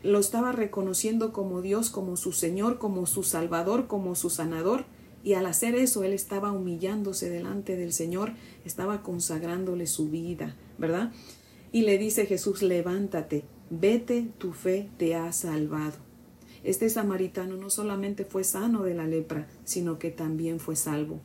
[0.01, 4.85] Lo estaba reconociendo como Dios, como su Señor, como su Salvador, como su sanador.
[5.23, 8.33] Y al hacer eso, él estaba humillándose delante del Señor,
[8.65, 11.11] estaba consagrándole su vida, ¿verdad?
[11.71, 15.95] Y le dice Jesús, levántate, vete, tu fe te ha salvado.
[16.63, 21.19] Este samaritano no solamente fue sano de la lepra, sino que también fue salvo.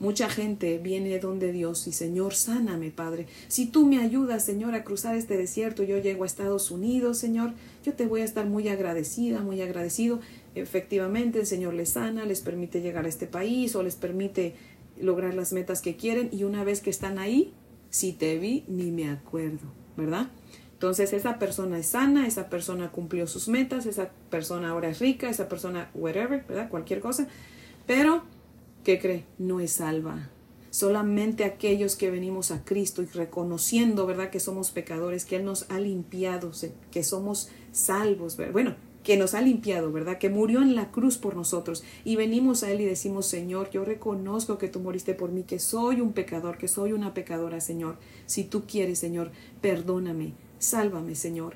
[0.00, 3.26] Mucha gente viene donde Dios y Señor, sáname, Padre.
[3.48, 7.52] Si tú me ayudas, Señor, a cruzar este desierto, yo llego a Estados Unidos, Señor,
[7.84, 10.20] yo te voy a estar muy agradecida, muy agradecido.
[10.54, 14.54] Efectivamente, el Señor les sana, les permite llegar a este país o les permite
[15.00, 17.54] lograr las metas que quieren y una vez que están ahí,
[17.90, 20.28] si te vi, ni me acuerdo, ¿verdad?
[20.72, 25.28] Entonces esa persona es sana, esa persona cumplió sus metas, esa persona ahora es rica,
[25.28, 26.68] esa persona whatever, ¿verdad?
[26.68, 27.26] Cualquier cosa.
[27.86, 28.22] Pero,
[28.84, 29.24] ¿qué cree?
[29.38, 30.30] No es salva.
[30.70, 34.30] Solamente aquellos que venimos a Cristo y reconociendo, ¿verdad?
[34.30, 36.52] Que somos pecadores, que Él nos ha limpiado,
[36.92, 38.52] que somos salvos, ¿verdad?
[38.52, 38.76] Bueno,
[39.08, 40.18] que nos ha limpiado, ¿verdad?
[40.18, 41.82] Que murió en la cruz por nosotros.
[42.04, 45.58] Y venimos a Él y decimos, Señor, yo reconozco que tú moriste por mí, que
[45.58, 47.96] soy un pecador, que soy una pecadora, Señor.
[48.26, 49.30] Si tú quieres, Señor,
[49.62, 51.54] perdóname sálvame Señor.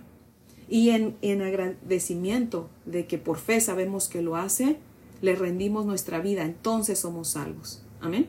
[0.66, 4.78] Y en, en agradecimiento de que por fe sabemos que lo hace,
[5.20, 7.82] le rendimos nuestra vida, entonces somos salvos.
[8.00, 8.28] Amén.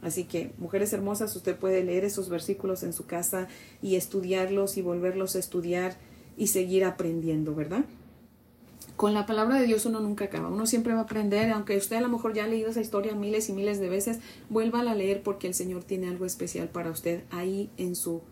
[0.00, 3.48] Así que, mujeres hermosas, usted puede leer esos versículos en su casa
[3.82, 5.98] y estudiarlos y volverlos a estudiar
[6.38, 7.84] y seguir aprendiendo, ¿verdad?
[8.96, 11.96] Con la palabra de Dios uno nunca acaba, uno siempre va a aprender, aunque usted
[11.96, 14.94] a lo mejor ya ha leído esa historia miles y miles de veces, vuelva a
[14.94, 18.22] leer porque el Señor tiene algo especial para usted ahí en su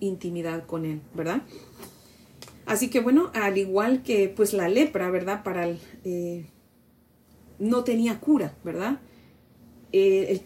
[0.00, 1.42] intimidad con él, ¿verdad?
[2.66, 5.42] Así que bueno, al igual que pues la lepra, ¿verdad?
[5.42, 5.68] Para
[6.04, 6.46] eh,
[7.58, 9.00] no tenía cura, ¿verdad?
[9.92, 10.40] Eh,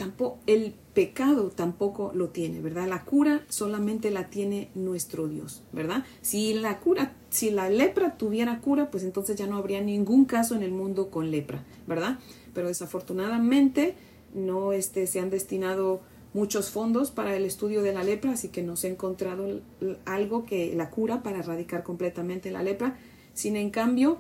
[0.47, 2.86] el, pecado tampoco lo tiene, ¿verdad?
[2.86, 6.05] La cura solamente la tiene nuestro Dios, ¿verdad?
[6.20, 10.55] Si la cura, si la lepra tuviera cura, pues entonces ya no habría ningún caso
[10.55, 12.18] en el mundo con lepra, ¿verdad?
[12.53, 13.95] Pero desafortunadamente
[14.34, 16.03] no este, se han destinado
[16.34, 19.62] muchos fondos para el estudio de la lepra, así que no se ha encontrado
[20.05, 22.99] algo que la cura para erradicar completamente la lepra.
[23.32, 24.18] Sin en cambio,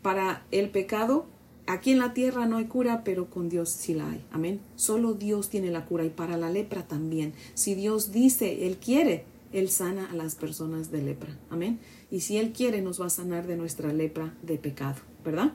[0.00, 1.26] para el pecado
[1.66, 4.22] Aquí en la tierra no hay cura, pero con Dios sí la hay.
[4.30, 4.60] Amén.
[4.76, 7.32] Solo Dios tiene la cura y para la lepra también.
[7.54, 11.38] Si Dios dice, Él quiere, Él sana a las personas de lepra.
[11.48, 11.80] Amén.
[12.10, 15.52] Y si Él quiere, nos va a sanar de nuestra lepra de pecado, ¿verdad?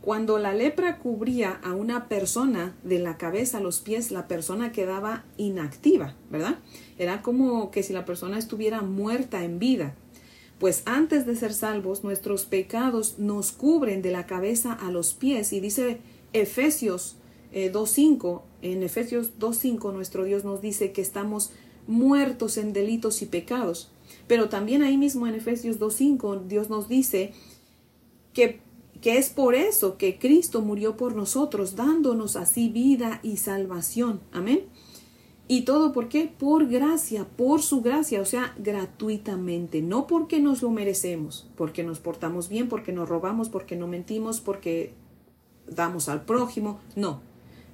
[0.00, 4.72] Cuando la lepra cubría a una persona de la cabeza a los pies, la persona
[4.72, 6.58] quedaba inactiva, ¿verdad?
[6.98, 9.94] Era como que si la persona estuviera muerta en vida
[10.62, 15.52] pues antes de ser salvos nuestros pecados nos cubren de la cabeza a los pies
[15.52, 15.98] y dice
[16.32, 17.16] Efesios
[17.52, 21.50] 2.5, eh, en Efesios 2.5 nuestro Dios nos dice que estamos
[21.88, 23.90] muertos en delitos y pecados,
[24.28, 27.32] pero también ahí mismo en Efesios 2.5 Dios nos dice
[28.32, 28.60] que,
[29.00, 34.20] que es por eso que Cristo murió por nosotros, dándonos así vida y salvación.
[34.30, 34.60] Amén.
[35.48, 36.32] ¿Y todo por qué?
[36.38, 41.98] Por gracia, por su gracia, o sea, gratuitamente, no porque nos lo merecemos, porque nos
[41.98, 44.94] portamos bien, porque nos robamos, porque no mentimos, porque
[45.66, 47.20] damos al prójimo, no.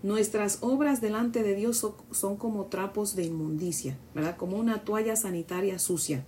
[0.03, 4.37] Nuestras obras delante de Dios son, como trapos de inmundicia, ¿verdad?
[4.37, 6.25] Como una toalla sanitaria sucia.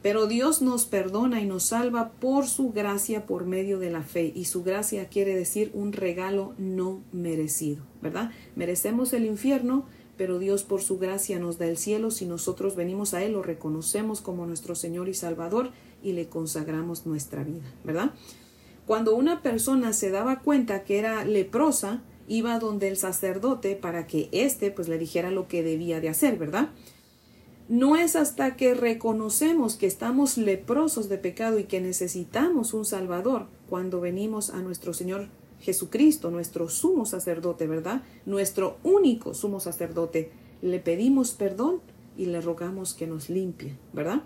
[0.00, 4.32] Pero Dios nos perdona y nos salva por su gracia por medio de la fe.
[4.34, 8.30] Y su gracia quiere decir un regalo no merecido, ¿verdad?
[8.54, 9.86] Merecemos el infierno,
[10.18, 13.42] pero Dios por su gracia nos da el cielo si nosotros venimos a Él, lo
[13.42, 15.70] reconocemos como nuestro Señor y Salvador
[16.02, 18.10] y le consagramos nuestra vida, ¿verdad?
[18.84, 24.28] Cuando una persona se daba cuenta que era leprosa, iba donde el sacerdote para que
[24.32, 26.70] éste pues le dijera lo que debía de hacer, ¿verdad?
[27.68, 33.46] No es hasta que reconocemos que estamos leprosos de pecado y que necesitamos un Salvador
[33.68, 35.28] cuando venimos a nuestro Señor
[35.60, 38.02] Jesucristo, nuestro sumo sacerdote, ¿verdad?
[38.26, 40.30] Nuestro único sumo sacerdote.
[40.62, 41.80] Le pedimos perdón
[42.16, 44.22] y le rogamos que nos limpie, ¿verdad?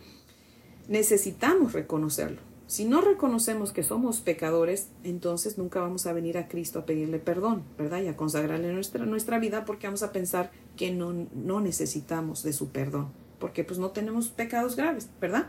[0.89, 2.41] Necesitamos reconocerlo.
[2.67, 7.19] Si no reconocemos que somos pecadores, entonces nunca vamos a venir a Cristo a pedirle
[7.19, 8.01] perdón, ¿verdad?
[8.03, 12.55] Y a consagrarle nuestra, nuestra vida porque vamos a pensar que no, no necesitamos de
[12.55, 13.09] su perdón,
[13.39, 15.49] porque pues no tenemos pecados graves, ¿verdad?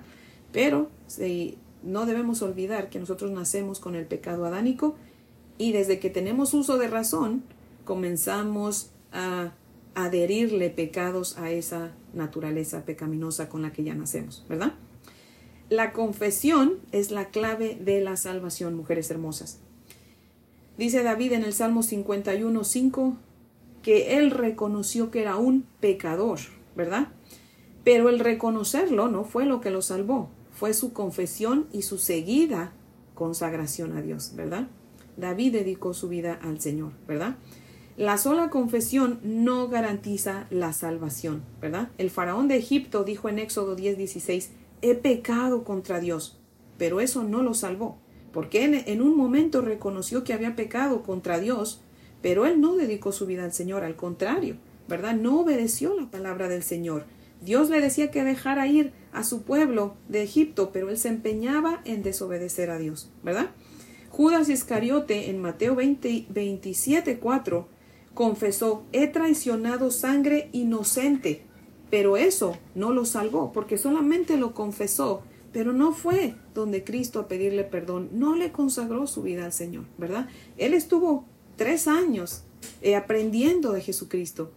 [0.52, 4.96] Pero si, no debemos olvidar que nosotros nacemos con el pecado adánico
[5.58, 7.43] y desde que tenemos uso de razón,
[7.86, 9.54] comenzamos a
[9.95, 14.74] adherirle pecados a esa naturaleza pecaminosa con la que ya nacemos, ¿verdad?
[15.70, 19.60] La confesión es la clave de la salvación, mujeres hermosas.
[20.78, 23.18] Dice David en el Salmo 51, 5,
[23.84, 26.39] que él reconoció que era un pecador,
[26.76, 27.10] ¿verdad?
[27.84, 32.72] Pero el reconocerlo no fue lo que lo salvó, fue su confesión y su seguida
[33.14, 34.68] consagración a Dios, ¿verdad?
[35.18, 37.36] David dedicó su vida al Señor, ¿verdad?
[37.95, 41.89] La sola confesión no garantiza la salvación, ¿verdad?
[41.99, 44.49] El faraón de Egipto dijo en Éxodo 10:16,
[44.82, 46.39] he pecado contra Dios,
[46.78, 47.99] pero eso no lo salvó,
[48.32, 51.82] porque en, en un momento reconoció que había pecado contra Dios,
[52.24, 54.55] pero él no dedicó su vida al Señor, al contrario,
[54.88, 55.16] ¿verdad?
[55.16, 57.05] No obedeció la palabra del Señor.
[57.41, 61.82] Dios le decía que dejara ir a su pueblo de Egipto, pero él se empeñaba
[61.86, 63.51] en desobedecer a Dios, ¿verdad?
[64.14, 67.68] Judas Iscariote en Mateo 20, 27, 4
[68.14, 71.41] confesó, he traicionado sangre inocente,
[71.89, 77.28] pero eso no lo salvó, porque solamente lo confesó, pero no fue donde Cristo a
[77.28, 80.30] pedirle perdón, no le consagró su vida al Señor, ¿verdad?
[80.57, 82.43] Él estuvo tres años
[82.84, 84.51] eh, aprendiendo de Jesucristo,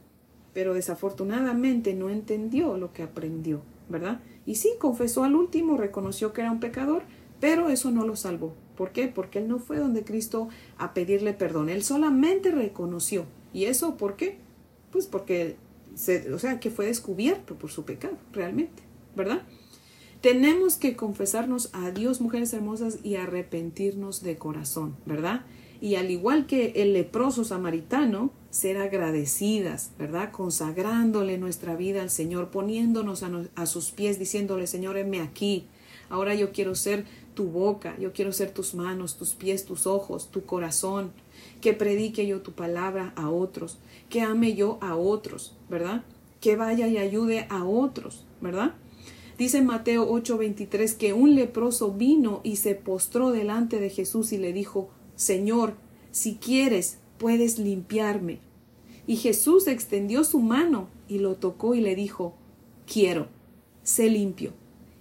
[0.52, 4.20] pero desafortunadamente no entendió lo que aprendió, ¿verdad?
[4.44, 7.04] Y sí, confesó al último, reconoció que era un pecador,
[7.40, 8.54] pero eso no lo salvó.
[8.76, 9.08] ¿Por qué?
[9.08, 10.48] Porque él no fue donde Cristo
[10.78, 11.68] a pedirle perdón.
[11.68, 13.24] Él solamente reconoció.
[13.52, 14.38] ¿Y eso por qué?
[14.92, 15.56] Pues porque,
[15.94, 18.82] se, o sea, que fue descubierto por su pecado, realmente,
[19.16, 19.42] ¿verdad?
[20.20, 25.44] Tenemos que confesarnos a Dios, mujeres hermosas, y arrepentirnos de corazón, ¿verdad?
[25.80, 30.32] Y al igual que el leproso samaritano, ser agradecidas, ¿verdad?
[30.32, 35.66] Consagrándole nuestra vida al Señor, poniéndonos a, a sus pies, diciéndole, Señor, heme aquí.
[36.08, 37.04] Ahora yo quiero ser
[37.36, 41.12] tu boca, yo quiero ser tus manos, tus pies, tus ojos, tu corazón,
[41.60, 43.78] que predique yo tu palabra a otros,
[44.08, 46.02] que ame yo a otros, ¿verdad?
[46.40, 48.74] Que vaya y ayude a otros, ¿verdad?
[49.36, 54.54] Dice Mateo 8:23 que un leproso vino y se postró delante de Jesús y le
[54.54, 55.74] dijo, Señor,
[56.10, 58.40] si quieres, puedes limpiarme.
[59.06, 62.34] Y Jesús extendió su mano y lo tocó y le dijo,
[62.90, 63.28] quiero,
[63.82, 64.52] sé limpio.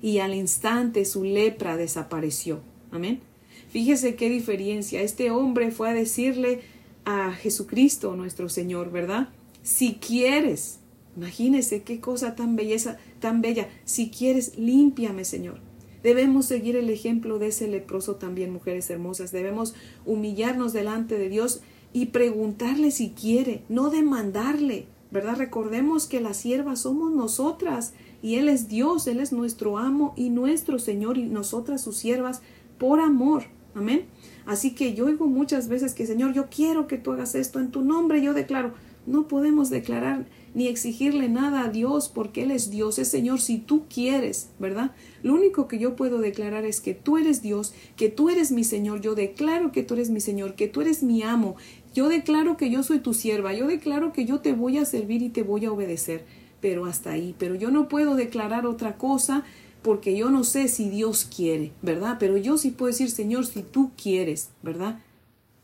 [0.05, 2.59] Y al instante su lepra desapareció.
[2.91, 3.21] Amén.
[3.69, 5.01] Fíjese qué diferencia.
[5.01, 6.61] Este hombre fue a decirle
[7.05, 9.29] a Jesucristo, nuestro Señor, ¿verdad?
[9.63, 10.77] Si quieres,
[11.17, 13.67] imagínese qué cosa tan belleza, tan bella.
[13.85, 15.57] Si quieres, límpiame, Señor.
[16.03, 19.31] Debemos seguir el ejemplo de ese leproso también, mujeres hermosas.
[19.31, 19.73] Debemos
[20.05, 21.61] humillarnos delante de Dios
[21.93, 25.37] y preguntarle si quiere, no demandarle, ¿verdad?
[25.37, 27.93] Recordemos que las siervas somos nosotras
[28.25, 32.41] y Él es Dios, Él es nuestro amo y nuestro Señor y nosotras sus siervas
[32.79, 33.43] por amor.
[33.75, 34.05] Amén.
[34.47, 37.69] Así que yo oigo muchas veces que Señor, yo quiero que tú hagas esto en
[37.69, 38.73] tu nombre, yo declaro.
[39.05, 43.59] No podemos declarar ni exigirle nada a Dios porque Él es Dios, es Señor si
[43.59, 44.95] tú quieres, ¿verdad?
[45.21, 48.63] Lo único que yo puedo declarar es que tú eres Dios, que tú eres mi
[48.63, 51.57] Señor, yo declaro que tú eres mi Señor, que tú eres mi amo,
[51.93, 55.21] yo declaro que yo soy tu sierva, yo declaro que yo te voy a servir
[55.21, 56.25] y te voy a obedecer,
[56.65, 59.43] pero hasta ahí, pero yo no puedo declarar otra cosa
[59.83, 62.17] porque yo no sé si Dios quiere, ¿verdad?
[62.19, 64.99] Pero yo sí puedo decir, Señor, si tú quieres, ¿verdad?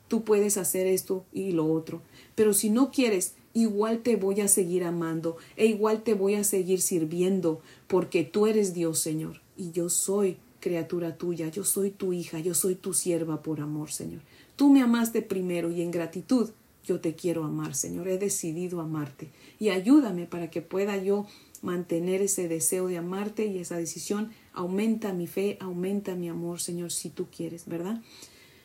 [0.07, 2.03] Tú puedes hacer esto y lo otro.
[2.35, 6.43] Pero si no quieres, igual te voy a seguir amando e igual te voy a
[6.43, 12.13] seguir sirviendo, porque tú eres Dios, Señor, y yo soy criatura tuya, yo soy tu
[12.13, 14.21] hija, yo soy tu sierva por amor, Señor.
[14.55, 16.51] Tú me amaste primero y en gratitud
[16.83, 18.07] yo te quiero amar, Señor.
[18.07, 19.29] He decidido amarte
[19.59, 21.25] y ayúdame para que pueda yo
[21.61, 24.31] mantener ese deseo de amarte y esa decisión.
[24.53, 28.01] Aumenta mi fe, aumenta mi amor, Señor, si tú quieres, ¿verdad?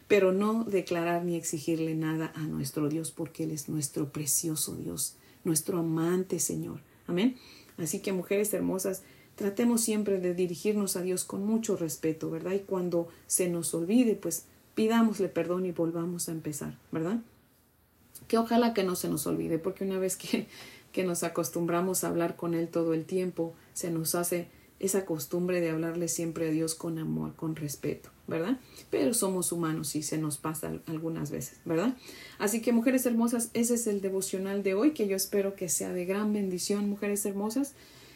[0.09, 5.17] pero no declarar ni exigirle nada a nuestro Dios, porque Él es nuestro precioso Dios,
[5.45, 6.81] nuestro amante Señor.
[7.07, 7.37] Amén.
[7.77, 9.03] Así que mujeres hermosas,
[9.35, 12.53] tratemos siempre de dirigirnos a Dios con mucho respeto, ¿verdad?
[12.53, 14.45] Y cuando se nos olvide, pues
[14.75, 17.21] pidámosle perdón y volvamos a empezar, ¿verdad?
[18.29, 20.47] Que ojalá que no se nos olvide, porque una vez que,
[20.93, 24.49] que nos acostumbramos a hablar con Él todo el tiempo, se nos hace
[24.79, 28.59] esa costumbre de hablarle siempre a Dios con amor, con respeto, ¿verdad?
[28.91, 31.97] Pero somos humanos y se nos pasa algunas veces, ¿verdad?
[32.39, 35.93] Así que mujeres hermosas, ese es el devocional de hoy que yo espero que sea
[35.93, 37.75] de gran bendición, mujeres hermosas,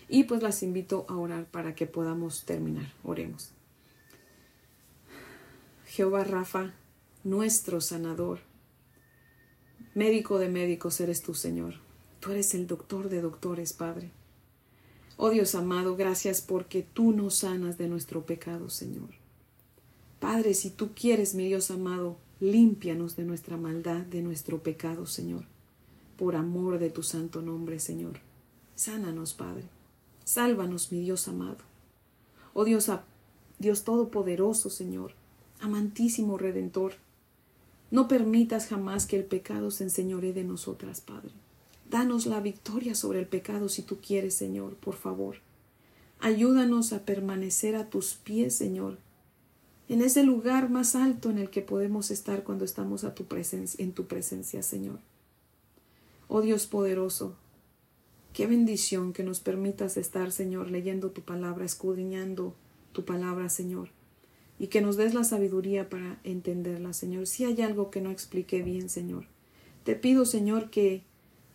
[0.09, 2.93] y pues las invito a orar para que podamos terminar.
[3.05, 3.53] Oremos.
[5.87, 6.75] Jehová Rafa,
[7.25, 8.41] nuestro sanador,
[9.95, 11.75] médico de médicos eres tú, Señor.
[12.21, 14.11] Tú eres el doctor de doctores, Padre.
[15.17, 19.11] Oh Dios amado, gracias porque tú nos sanas de nuestro pecado, Señor.
[20.19, 25.45] Padre, si tú quieres, mi Dios amado, límpianos de nuestra maldad, de nuestro pecado, Señor.
[26.17, 28.21] Por amor de tu santo nombre, Señor.
[28.75, 29.65] Sánanos, Padre.
[30.25, 31.59] Sálvanos, mi Dios amado.
[32.53, 32.91] Oh Dios,
[33.59, 35.13] Dios Todopoderoso, Señor,
[35.61, 36.95] amantísimo Redentor,
[37.91, 41.33] no permitas jamás que el pecado se enseñore de nosotras, Padre.
[41.91, 45.37] Danos la victoria sobre el pecado si tú quieres, Señor, por favor.
[46.21, 48.99] Ayúdanos a permanecer a tus pies, Señor,
[49.89, 53.83] en ese lugar más alto en el que podemos estar cuando estamos a tu presencia,
[53.83, 55.01] en tu presencia, Señor.
[56.29, 57.35] Oh Dios poderoso,
[58.33, 62.55] qué bendición que nos permitas estar, Señor, leyendo tu palabra, escudriñando
[62.93, 63.89] tu palabra, Señor,
[64.61, 67.27] y que nos des la sabiduría para entenderla, Señor.
[67.27, 69.25] Si hay algo que no expliqué bien, Señor,
[69.83, 71.03] te pido, Señor, que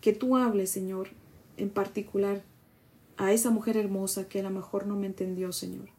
[0.05, 1.09] que tú hables, Señor,
[1.57, 2.43] en particular
[3.17, 5.89] a esa mujer hermosa que a lo mejor no me entendió, Señor.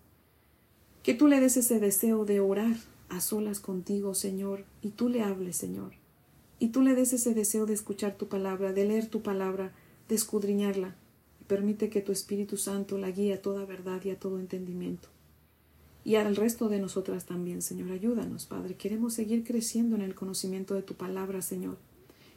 [1.02, 2.76] Que tú le des ese deseo de orar
[3.08, 5.90] a solas contigo, Señor, y tú le hables, Señor.
[6.60, 9.72] Y tú le des ese deseo de escuchar tu palabra, de leer tu palabra,
[10.08, 10.94] de escudriñarla.
[11.40, 15.08] Y permite que tu Espíritu Santo la guíe a toda verdad y a todo entendimiento.
[16.06, 18.76] Y al resto de nosotras también, Señor, ayúdanos, Padre.
[18.76, 21.78] Queremos seguir creciendo en el conocimiento de tu palabra, Señor.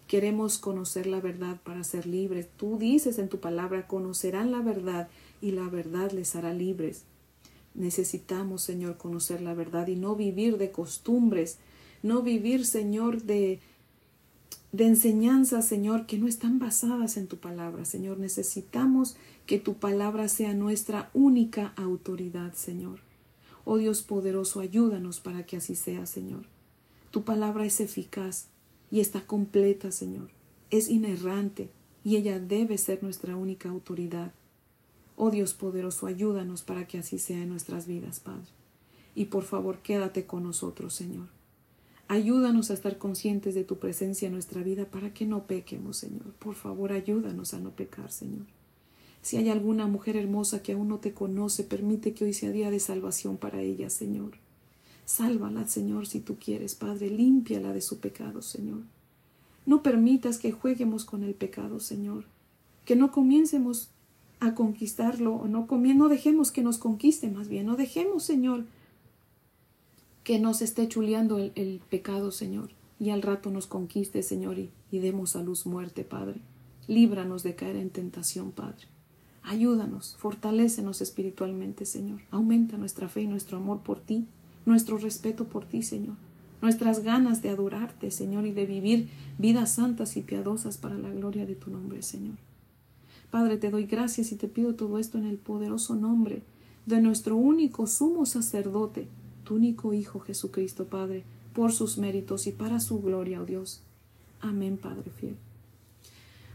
[0.08, 2.48] Queremos conocer la verdad para ser libres.
[2.58, 5.08] Tú dices en tu palabra, conocerán la verdad
[5.40, 7.04] y la verdad les hará libres.
[7.76, 11.60] Necesitamos, Señor, conocer la verdad y no vivir de costumbres,
[12.02, 13.60] no vivir, Señor, de,
[14.72, 18.18] de enseñanzas, Señor, que no están basadas en tu palabra, Señor.
[18.18, 19.16] Necesitamos
[19.46, 23.08] que tu palabra sea nuestra única autoridad, Señor.
[23.72, 26.48] Oh Dios poderoso, ayúdanos para que así sea, Señor.
[27.12, 28.48] Tu palabra es eficaz,
[28.90, 30.32] y está completa, Señor.
[30.72, 31.70] Es inerrante
[32.04, 34.32] y ella debe ser nuestra única autoridad.
[35.16, 38.50] Oh Dios poderoso, ayúdanos para que así sea en nuestras vidas, Padre.
[39.14, 41.28] Y por favor, quédate con nosotros, Señor.
[42.08, 46.34] Ayúdanos a estar conscientes de tu presencia en nuestra vida para que no pequemos, Señor.
[46.40, 48.48] Por favor, ayúdanos a no pecar, Señor.
[49.22, 52.72] Si hay alguna mujer hermosa que aún no te conoce, permite que hoy sea día
[52.72, 54.32] de salvación para ella, Señor.
[55.06, 58.82] Sálvala, Señor, si tú quieres, Padre, límpiala de su pecado, Señor.
[59.66, 62.26] No permitas que jueguemos con el pecado, Señor.
[62.86, 63.90] Que no comiencemos
[64.40, 68.66] a conquistarlo, o no, no dejemos que nos conquiste más bien, no dejemos, Señor,
[70.24, 75.00] que nos esté chuleando el, pecado, Señor, y al rato nos conquiste, Señor, y, y
[75.00, 76.40] demos a luz muerte, Padre.
[76.88, 78.88] Líbranos de caer en tentación, Padre.
[79.44, 82.22] Ayúdanos, fortalécenos espiritualmente, Señor.
[82.32, 84.28] Aumenta nuestra fe y nuestro amor por ti
[84.70, 86.16] nuestro respeto por ti, Señor,
[86.62, 91.46] nuestras ganas de adorarte, Señor, y de vivir vidas santas y piadosas para la gloria
[91.46, 92.36] de tu nombre, Señor.
[93.32, 96.42] Padre, te doy gracias y te pido todo esto en el poderoso nombre
[96.86, 99.08] de nuestro único sumo sacerdote,
[99.44, 101.24] tu único Hijo Jesucristo, Padre,
[101.54, 103.82] por sus méritos y para su gloria, oh Dios.
[104.42, 105.36] Amén, Padre fiel.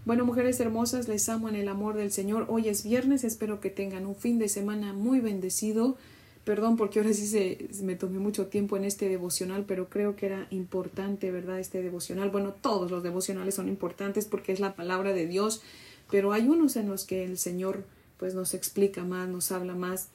[0.05, 2.45] Bueno, mujeres hermosas, les amo en el amor del Señor.
[2.51, 5.97] Hoy es viernes, espero que tengan un fin de semana muy bendecido.
[6.45, 10.27] Perdón porque ahora sí se, me tomé mucho tiempo en este devocional, pero creo que
[10.27, 11.59] era importante, ¿verdad?
[11.59, 12.29] Este devocional.
[12.29, 15.63] Bueno, todos los devocionales son importantes porque es la palabra de Dios,
[16.11, 17.85] pero hay unos en los que el Señor
[18.19, 20.09] pues nos explica más, nos habla más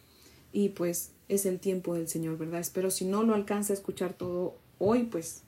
[0.54, 2.60] y pues es el tiempo del Señor, ¿verdad?
[2.60, 5.42] Espero si no lo alcanza a escuchar todo hoy, pues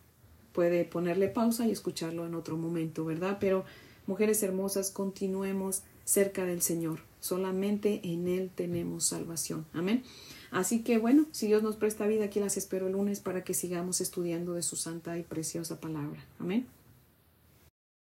[0.51, 3.37] puede ponerle pausa y escucharlo en otro momento, ¿verdad?
[3.39, 3.65] Pero
[4.11, 6.99] mujeres hermosas, continuemos cerca del Señor.
[7.21, 9.65] Solamente en Él tenemos salvación.
[9.73, 10.03] Amén.
[10.51, 13.53] Así que bueno, si Dios nos presta vida, aquí las espero el lunes para que
[13.53, 16.19] sigamos estudiando de su santa y preciosa palabra.
[16.39, 16.67] Amén.